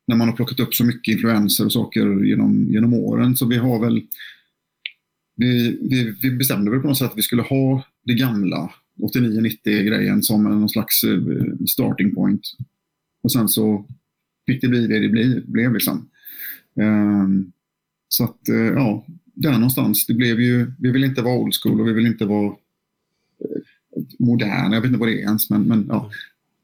när 0.08 0.16
man 0.16 0.28
har 0.28 0.36
plockat 0.36 0.60
upp 0.60 0.74
så 0.74 0.86
mycket 0.86 1.12
influenser 1.12 1.66
och 1.66 1.74
saker 1.74 2.24
genom, 2.24 2.68
genom 2.70 2.94
åren. 2.94 3.36
Så 3.36 3.46
vi 3.46 3.58
har 3.58 3.80
väl 3.80 4.02
vi, 5.36 5.78
vi, 5.82 6.16
vi 6.22 6.32
bestämde 6.32 6.72
väl 6.72 6.80
på 6.80 6.88
något 6.88 6.98
sätt 6.98 7.12
att 7.12 7.18
vi 7.18 7.22
skulle 7.22 7.42
ha 7.42 7.84
det 8.06 8.14
gamla 8.14 8.74
89-90-grejen 9.04 10.24
som 10.24 10.44
någon 10.44 10.70
slags 10.70 11.04
eh, 11.04 11.20
starting 11.68 12.16
point. 12.16 12.42
Och 13.24 13.32
sen 13.32 13.50
så 13.50 13.86
fick 14.46 14.62
det 14.62 14.68
bli 14.68 14.88
det 14.88 15.00
det 15.00 15.10
blev. 15.10 15.46
blev 15.46 15.74
liksom. 15.74 16.10
Ehm, 16.76 17.52
så 18.08 18.24
att, 18.24 18.50
eh, 18.50 18.56
ja, 18.56 19.06
där 19.34 19.52
någonstans. 19.52 20.06
Det 20.06 20.14
blev 20.14 20.42
ju, 20.42 20.72
vi 20.80 20.92
vill 20.92 21.04
inte 21.04 21.22
vara 21.22 21.38
old 21.38 21.54
school 21.64 21.82
och 21.82 21.88
vi 21.88 21.94
vill 21.94 22.08
inte 22.08 22.26
vara 22.26 22.46
eh, 22.46 23.62
moderna. 24.20 24.76
Jag 24.76 24.82
vet 24.82 24.88
inte 24.88 25.00
vad 25.00 25.10
det 25.10 25.22
är 25.22 25.26
ens, 25.26 25.50
men, 25.50 25.64
men 25.64 25.86
ja, 25.90 26.12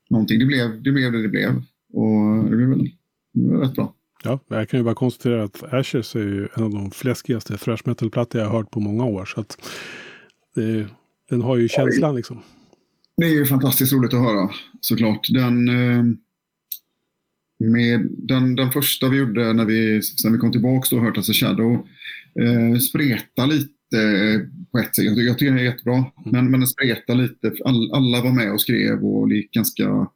någonting. 0.10 0.40
Det 0.40 0.46
blev, 0.46 0.84
det 0.84 0.92
blev 0.92 1.12
det 1.12 1.22
det 1.22 1.28
blev. 1.28 1.64
Och 1.94 2.44
det 2.50 2.56
blev 2.56 2.70
väl, 2.70 2.92
rätt 3.62 3.76
bra. 3.76 3.94
Ja, 4.24 4.40
jag 4.48 4.70
kan 4.70 4.80
ju 4.80 4.84
bara 4.84 4.96
konstatera 4.96 5.44
att 5.44 5.74
Ashes 5.74 6.16
är 6.16 6.20
ju 6.20 6.48
en 6.56 6.64
av 6.64 6.72
de 6.72 6.92
fläskigaste 6.92 7.58
thrash 7.58 7.82
metal-plattor 7.86 8.42
jag 8.42 8.48
har 8.50 8.58
hört 8.58 8.72
på 8.72 8.80
många 8.80 9.06
år. 9.06 9.26
Så 9.26 9.42
att 9.42 9.58
det, 10.56 10.88
den 11.30 11.42
har 11.42 11.58
ju 11.58 11.68
känslan 11.68 12.16
liksom. 12.16 12.42
Det 13.18 13.26
är 13.26 13.34
ju 13.34 13.46
fantastiskt 13.46 13.94
roligt 13.94 14.14
att 14.14 14.20
höra 14.20 14.50
såklart. 14.82 15.28
Den, 15.30 15.70
eh, 15.70 16.04
med 17.60 18.08
den, 18.18 18.56
den 18.56 18.72
första 18.72 19.10
vi 19.10 19.18
gjorde 19.18 19.54
när 19.54 19.66
vi, 19.66 20.02
sen 20.02 20.34
vi 20.34 20.40
kom 20.40 20.52
tillbaka 20.52 20.96
och 20.96 21.02
hört 21.02 21.18
as 21.18 21.30
a 21.30 21.34
shadow 21.34 21.88
eh, 22.40 22.80
spreta 22.80 23.46
lite 23.46 23.70
på 24.72 24.80
ett 24.80 24.96
sätt. 24.96 25.06
Jag, 25.06 25.18
jag 25.18 25.38
tycker 25.38 25.52
den 25.52 25.60
är 25.60 25.64
jättebra. 25.64 25.96
Mm. 25.96 26.12
Men, 26.26 26.52
men 26.52 26.60
den 26.60 26.68
spreta 26.68 27.14
lite. 27.14 27.54
All, 27.66 27.94
alla 27.94 28.22
var 28.22 28.32
med 28.32 28.54
och 28.54 28.62
skrev 28.62 29.06
och 29.06 29.30
det 29.30 29.36
gick 29.36 29.52
ganska 29.52 30.08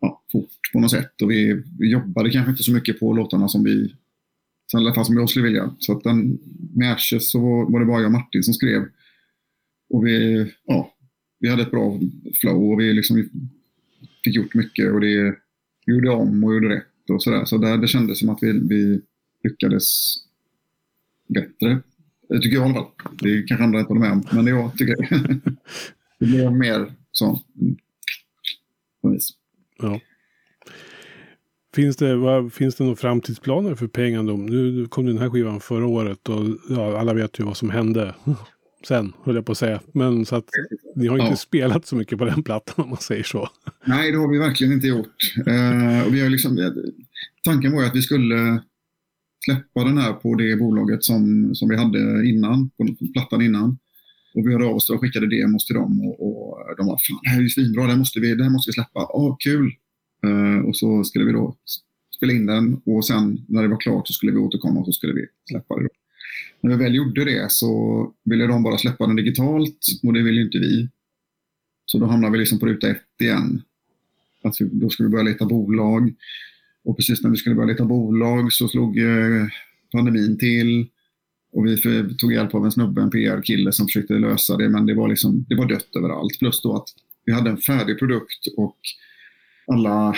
ja, 0.00 0.22
fort 0.32 0.50
på 0.72 0.80
något 0.80 0.90
sätt. 0.90 1.22
Och 1.22 1.30
vi, 1.30 1.62
vi 1.78 1.90
jobbade 1.90 2.30
kanske 2.30 2.50
inte 2.50 2.62
så 2.62 2.72
mycket 2.72 3.00
på 3.00 3.12
låtarna 3.12 3.48
som 3.48 3.64
vi 3.64 3.94
i 4.74 4.76
alla 4.76 4.94
fall 4.94 5.04
som 5.04 5.16
jag 5.16 5.30
skulle 5.30 5.44
vilja. 5.44 5.74
Så 5.78 5.92
att 5.92 6.04
den, 6.04 6.38
med 6.74 6.92
Ashes 6.92 7.30
så 7.30 7.40
var, 7.40 7.72
var 7.72 7.80
det 7.80 7.86
bara 7.86 7.98
jag 7.98 8.06
och 8.06 8.12
Martin 8.12 8.42
som 8.42 8.54
skrev. 8.54 8.82
Och 9.90 10.06
vi, 10.06 10.46
ja, 10.64 10.94
vi 11.40 11.48
hade 11.48 11.62
ett 11.62 11.70
bra 11.70 12.00
flow 12.40 12.72
och 12.72 12.80
vi 12.80 12.92
liksom 12.92 13.28
fick 14.24 14.34
gjort 14.34 14.54
mycket 14.54 14.92
och 14.92 15.00
det 15.00 15.34
vi 15.86 15.94
gjorde 15.94 16.10
om 16.10 16.44
och 16.44 16.54
gjorde 16.54 16.68
rätt 16.68 17.10
och 17.10 17.22
sådär. 17.22 17.44
Så 17.44 17.58
där, 17.58 17.78
det 17.78 17.88
kändes 17.88 18.18
som 18.18 18.28
att 18.28 18.42
vi, 18.42 18.52
vi 18.52 19.00
lyckades 19.42 20.16
bättre. 21.28 21.82
Det 22.28 22.40
tycker 22.40 22.56
jag 22.56 22.66
i 22.66 22.70
alla 22.70 22.74
fall. 22.74 22.90
Det 23.20 23.42
kanske 23.42 23.64
andra 23.64 23.80
inte 23.80 23.88
håller 23.88 24.00
med 24.00 24.12
om, 24.12 24.24
men 24.32 24.44
det 24.44 24.50
jag 24.50 24.78
tycker 24.78 24.96
det 26.18 26.26
blev 26.26 26.52
mer 26.52 26.92
så. 27.12 27.40
Ja. 29.78 30.00
Finns 31.74 31.96
det, 31.96 32.16
vad, 32.16 32.52
finns 32.52 32.76
det 32.76 32.84
några 32.84 32.96
framtidsplaner 32.96 33.74
för 33.74 33.86
Pengandom? 33.86 34.46
Nu 34.46 34.86
kom 34.86 35.06
den 35.06 35.18
här 35.18 35.30
skivan 35.30 35.60
förra 35.60 35.86
året 35.86 36.28
och 36.28 36.44
ja, 36.68 36.98
alla 36.98 37.14
vet 37.14 37.40
ju 37.40 37.44
vad 37.44 37.56
som 37.56 37.70
hände 37.70 38.14
sen, 38.86 39.12
höll 39.22 39.34
jag 39.34 39.46
på 39.46 39.52
att 39.52 39.58
säga. 39.58 39.80
Men 39.92 40.26
så 40.26 40.36
att 40.36 40.48
ni 40.96 41.06
har 41.06 41.18
inte 41.18 41.30
ja. 41.30 41.36
spelat 41.36 41.86
så 41.86 41.96
mycket 41.96 42.18
på 42.18 42.24
den 42.24 42.42
plattan 42.42 42.84
om 42.84 42.90
man 42.90 42.98
säger 42.98 43.22
så. 43.22 43.48
Nej, 43.84 44.12
det 44.12 44.18
har 44.18 44.28
vi 44.28 44.38
verkligen 44.38 44.72
inte 44.72 44.86
gjort. 44.86 45.34
Uh, 45.48 46.06
och 46.06 46.14
vi 46.14 46.22
har 46.22 46.28
liksom, 46.28 46.72
tanken 47.44 47.72
var 47.72 47.80
ju 47.80 47.86
att 47.86 47.96
vi 47.96 48.02
skulle 48.02 48.62
släppa 49.44 49.84
den 49.84 49.98
här 49.98 50.12
på 50.12 50.34
det 50.34 50.56
bolaget 50.56 51.04
som, 51.04 51.50
som 51.54 51.68
vi 51.68 51.76
hade 51.76 52.26
innan, 52.26 52.70
på 52.70 52.96
plattan 53.12 53.42
innan. 53.42 53.78
Och 54.34 54.46
vi 54.46 54.52
hörde 54.52 54.66
av 54.66 54.76
oss 54.76 54.90
och 54.90 55.00
skickade 55.00 55.26
demos 55.26 55.66
till 55.66 55.76
dem 55.76 56.00
och, 56.00 56.26
och 56.26 56.76
de 56.76 56.86
var 56.86 56.98
fan 57.08 57.20
det 57.22 57.28
här 57.28 57.38
är 57.38 57.42
ju 57.42 57.48
svinbra, 57.48 57.86
det 57.86 57.96
måste 57.96 58.20
vi, 58.20 58.34
det 58.34 58.44
här 58.44 58.50
måste 58.50 58.68
vi 58.68 58.72
släppa. 58.72 59.00
Oh, 59.00 59.36
kul! 59.38 59.72
Uh, 60.26 60.58
och 60.58 60.76
så 60.76 61.04
skulle 61.04 61.24
vi 61.24 61.32
då 61.32 61.56
spela 62.16 62.32
in 62.32 62.46
den 62.46 62.80
och 62.86 63.06
sen 63.06 63.44
när 63.48 63.62
det 63.62 63.68
var 63.68 63.80
klart 63.80 64.06
så 64.06 64.12
skulle 64.12 64.32
vi 64.32 64.38
återkomma 64.38 64.80
och 64.80 64.86
så 64.86 64.92
skulle 64.92 65.12
vi 65.12 65.26
släppa 65.50 65.74
det. 65.76 65.82
Då. 65.82 65.88
När 66.60 66.70
vi 66.76 66.84
väl 66.84 66.94
gjorde 66.94 67.24
det 67.24 67.52
så 67.52 68.12
ville 68.24 68.46
de 68.46 68.62
bara 68.62 68.78
släppa 68.78 69.06
den 69.06 69.16
digitalt 69.16 69.86
och 70.02 70.12
det 70.12 70.22
ville 70.22 70.40
inte 70.40 70.58
vi. 70.58 70.88
Så 71.86 71.98
då 71.98 72.06
hamnade 72.06 72.32
vi 72.32 72.38
liksom 72.38 72.58
på 72.58 72.66
ruta 72.66 72.90
ett 72.90 73.20
igen. 73.20 73.62
Att 74.42 74.60
vi, 74.60 74.68
då 74.72 74.90
skulle 74.90 75.06
vi 75.06 75.12
börja 75.12 75.24
leta 75.24 75.46
bolag. 75.46 76.14
Och 76.84 76.96
precis 76.96 77.22
när 77.22 77.30
vi 77.30 77.36
skulle 77.36 77.54
börja 77.54 77.72
leta 77.72 77.84
bolag 77.84 78.52
så 78.52 78.68
slog 78.68 78.98
eh, 78.98 79.46
pandemin 79.92 80.38
till. 80.38 80.86
Och 81.52 81.66
vi 81.66 81.76
tog 82.18 82.32
hjälp 82.32 82.54
av 82.54 82.64
en 82.64 82.72
snubbe, 82.72 83.02
en 83.02 83.10
PR-kille 83.10 83.72
som 83.72 83.86
försökte 83.86 84.14
lösa 84.14 84.56
det, 84.56 84.68
men 84.68 84.86
det 84.86 84.94
var, 84.94 85.08
liksom, 85.08 85.44
det 85.48 85.54
var 85.54 85.66
dött 85.66 85.96
överallt. 85.96 86.38
Plus 86.38 86.62
då 86.62 86.76
att 86.76 86.88
vi 87.24 87.32
hade 87.32 87.50
en 87.50 87.56
färdig 87.56 87.98
produkt 87.98 88.46
och 88.56 88.76
alla 89.66 90.16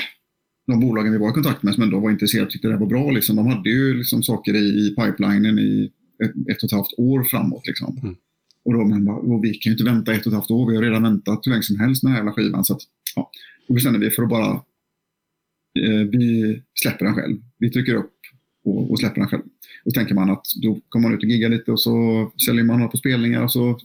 de 0.67 0.81
bolagen 0.81 1.13
vi 1.13 1.19
var 1.19 1.31
i 1.31 1.33
kontakt 1.33 1.63
med 1.63 1.75
som 1.75 1.83
ändå 1.83 2.01
var 2.01 2.11
intresserade 2.11 2.51
tyckte 2.51 2.69
det 2.69 2.75
här 2.75 2.81
var 2.81 2.87
bra. 2.87 3.11
Liksom. 3.11 3.37
De 3.37 3.47
hade 3.47 3.71
ju 3.71 3.95
liksom 3.95 4.23
saker 4.23 4.55
i, 4.55 4.87
i 4.87 4.95
pipelinen 4.97 5.59
i 5.59 5.93
ett, 6.25 6.51
ett 6.51 6.63
och 6.63 6.65
ett 6.65 6.73
halvt 6.73 6.95
år 6.97 7.25
framåt. 7.25 7.67
Liksom. 7.67 7.99
Mm. 8.03 8.17
Och 8.65 8.73
då 8.73 8.85
men 8.85 9.05
bara, 9.05 9.41
vi 9.41 9.55
kan 9.55 9.71
ju 9.71 9.75
inte 9.75 9.85
vänta 9.85 10.13
ett 10.13 10.27
och 10.27 10.33
ett 10.33 10.39
halvt 10.39 10.51
år. 10.51 10.71
Vi 10.71 10.77
har 10.77 10.83
redan 10.83 11.03
väntat 11.03 11.47
hur 11.47 11.51
länge 11.51 11.63
som 11.63 11.81
helst 11.81 12.03
med 12.03 12.11
den 12.11 12.15
här 12.15 12.21
jävla 12.21 12.33
skivan. 12.33 12.65
Så 12.65 12.75
att, 12.75 12.81
ja, 13.17 13.31
då 13.69 13.75
bestämde 13.75 13.99
vi 13.99 14.11
för 14.11 14.23
att 14.23 14.29
bara 14.29 14.51
eh, 15.79 16.07
vi 16.13 16.63
släpper 16.75 17.05
den 17.05 17.15
själv. 17.15 17.37
Vi 17.59 17.71
trycker 17.71 17.95
upp 17.95 18.13
och, 18.65 18.91
och 18.91 18.99
släpper 18.99 19.21
den 19.21 19.29
själv. 19.29 19.43
Och 19.85 19.95
tänker 19.95 20.15
man 20.15 20.31
att 20.31 20.47
då 20.63 20.81
kommer 20.89 21.09
man 21.09 21.19
ut 21.19 21.25
och 21.25 21.31
giggar 21.31 21.49
lite 21.49 21.73
och 21.73 21.81
så 21.81 22.31
säljer 22.47 22.65
man 22.65 22.89
på 22.89 22.97
spelningar 22.97 23.43
och 23.43 23.53
så 23.53 23.79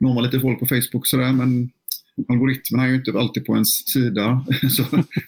når 0.00 0.14
man 0.14 0.24
lite 0.24 0.40
folk 0.40 0.60
på 0.60 0.66
Facebook 0.66 1.06
sådär. 1.06 1.32
Men 1.32 1.70
algoritmerna 2.28 2.84
är 2.84 2.88
ju 2.88 2.94
inte 2.94 3.12
alltid 3.18 3.44
på 3.44 3.52
ens 3.52 3.88
sida. 3.88 4.46
Så 4.70 4.82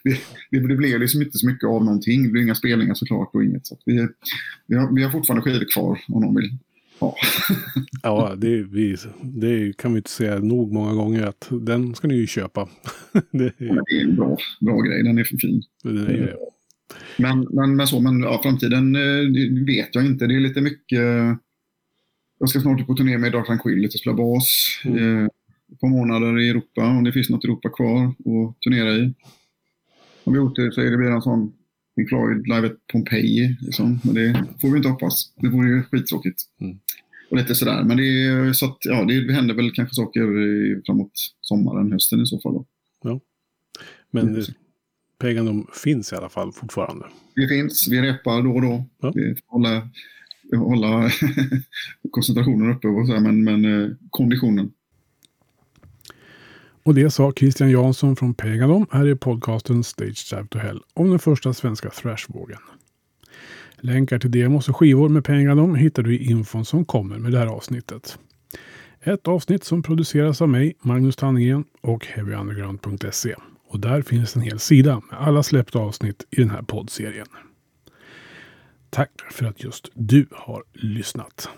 det, 0.05 0.18
det, 0.51 0.68
det 0.68 0.77
blev 0.77 1.01
liksom 1.01 1.22
inte 1.22 1.38
så 1.38 1.46
mycket 1.46 1.68
av 1.68 1.85
någonting. 1.85 2.22
Det 2.22 2.29
blev 2.29 2.44
inga 2.44 2.55
spelningar 2.55 2.94
såklart 2.94 3.31
och 3.35 3.44
inget. 3.44 3.66
Så 3.66 3.79
vi, 3.85 4.09
vi, 4.66 4.77
har, 4.77 4.94
vi 4.94 5.03
har 5.03 5.11
fortfarande 5.11 5.42
skivor 5.42 5.66
kvar 5.75 6.01
om 6.09 6.20
någon 6.20 6.37
vill 6.37 6.51
ha. 6.99 7.16
ja, 8.03 8.35
det, 8.37 8.62
vi, 8.62 8.96
det 9.22 9.77
kan 9.77 9.92
vi 9.92 9.96
inte 9.96 10.11
säga 10.11 10.38
nog 10.38 10.72
många 10.72 10.92
gånger 10.92 11.22
att 11.22 11.49
den 11.51 11.94
ska 11.94 12.09
ni 12.09 12.14
ju 12.14 12.27
köpa. 12.27 12.68
det, 13.31 13.44
är, 13.44 13.53
ja, 13.59 13.83
det 13.87 14.01
är 14.01 14.05
en 14.05 14.16
bra, 14.16 14.37
bra 14.61 14.81
grej, 14.81 15.03
den 15.03 15.18
är 15.18 15.25
för 15.25 15.37
fin. 15.37 15.62
Den 15.83 16.07
är. 16.07 16.37
Men, 17.16 17.49
men, 17.51 17.77
men, 17.77 17.87
så, 17.87 18.01
men 18.01 18.20
ja, 18.20 18.40
framtiden 18.42 18.96
eh, 18.96 19.66
vet 19.66 19.94
jag 19.94 20.07
inte. 20.07 20.27
Det 20.27 20.35
är 20.35 20.40
lite 20.40 20.61
mycket... 20.61 21.01
Jag 22.38 22.49
ska 22.49 22.61
snart 22.61 22.87
på 22.87 22.94
turné 22.94 23.18
med 23.18 23.33
Dark 23.33 23.46
Tranquil 23.46 23.85
och 23.85 23.92
spela 23.92 24.16
bas. 24.16 24.81
Mm. 24.85 25.29
Ett 25.72 25.81
par 25.81 25.88
månader 25.88 26.40
i 26.40 26.48
Europa, 26.48 26.87
om 26.87 27.05
det 27.05 27.12
finns 27.12 27.31
något 27.31 27.44
Europa 27.44 27.68
kvar 27.68 28.07
att 28.07 28.61
turnera 28.61 28.90
i. 28.90 29.14
Om 30.24 30.33
vi 30.33 30.62
det 30.62 30.72
så 30.72 30.81
är 30.81 30.90
det 30.90 30.96
blir 30.96 31.11
en 31.11 31.22
sån 31.22 31.52
Pink 31.96 32.09
Floyd 32.09 32.46
Live 32.46 32.66
at 32.66 32.87
Pompeji. 32.92 33.57
Liksom. 33.61 34.00
Men 34.05 34.14
det 34.14 34.44
får 34.61 34.70
vi 34.70 34.76
inte 34.76 34.88
hoppas. 34.88 35.33
Det 35.37 35.48
vore 35.48 35.68
ju 35.68 35.83
skittråkigt. 35.83 36.42
Mm. 36.61 36.79
Och 37.31 37.37
lite 37.37 37.55
sådär. 37.55 37.83
Men 37.83 37.96
det, 37.96 38.02
är, 38.02 38.52
så 38.52 38.66
att, 38.66 38.79
ja, 38.81 39.05
det 39.05 39.33
händer 39.33 39.55
väl 39.55 39.72
kanske 39.72 39.94
saker 39.94 40.42
i, 40.42 40.83
framåt 40.87 41.12
sommaren, 41.40 41.92
hösten 41.92 42.22
i 42.22 42.26
så 42.26 42.40
fall. 42.40 42.55
Då. 42.55 42.66
Ja. 43.02 43.20
Men 44.11 44.29
mm. 44.29 44.42
Pagan 45.18 45.66
finns 45.72 46.12
i 46.12 46.16
alla 46.16 46.29
fall 46.29 46.52
fortfarande? 46.52 47.07
Det 47.35 47.48
finns. 47.48 47.88
Vi 47.90 48.02
repar 48.02 48.42
då 48.42 48.50
och 48.50 48.62
då. 48.62 48.85
Ja. 49.00 49.12
Vi 49.14 49.35
får 49.35 49.52
hålla, 49.52 49.88
hålla 50.57 51.11
koncentrationen 52.11 52.70
uppe 52.70 52.88
och 52.88 53.07
så 53.07 53.12
här, 53.12 53.20
men, 53.20 53.44
men 53.44 53.64
eh, 53.64 53.90
konditionen 54.11 54.72
och 56.87 56.94
det 56.94 57.11
sa 57.11 57.33
Christian 57.33 57.70
Jansson 57.70 58.16
från 58.16 58.35
Pegadon 58.35 58.87
här 58.90 59.07
i 59.07 59.16
podcasten 59.16 59.85
Stage 59.85 60.31
Dive 60.31 60.46
to 60.46 60.59
Hell 60.59 60.83
om 60.94 61.11
den 61.11 61.18
första 61.18 61.55
svenska 61.55 61.90
thrashvågen. 61.90 62.59
Länkar 63.77 64.18
till 64.18 64.31
demos 64.31 64.68
och 64.68 64.77
skivor 64.77 65.09
med 65.09 65.25
Pegadon 65.25 65.75
hittar 65.75 66.03
du 66.03 66.14
i 66.14 66.31
infon 66.31 66.64
som 66.64 66.85
kommer 66.85 67.18
med 67.18 67.33
det 67.33 67.38
här 67.38 67.46
avsnittet. 67.46 68.18
Ett 69.01 69.29
avsnitt 69.29 69.64
som 69.64 69.83
produceras 69.83 70.42
av 70.42 70.49
mig, 70.49 70.77
Magnus 70.81 71.16
Tannegren 71.16 71.64
och 71.81 72.07
HeavyUnderground.se. 72.07 73.35
Och 73.68 73.81
där 73.81 74.03
finns 74.03 74.37
en 74.37 74.42
hel 74.42 74.59
sida 74.59 75.03
med 75.11 75.20
alla 75.20 75.42
släppta 75.42 75.79
avsnitt 75.79 76.27
i 76.31 76.40
den 76.40 76.51
här 76.51 76.62
poddserien. 76.62 77.29
Tack 78.90 79.11
för 79.31 79.46
att 79.46 79.64
just 79.64 79.90
du 79.94 80.27
har 80.31 80.62
lyssnat. 80.72 81.49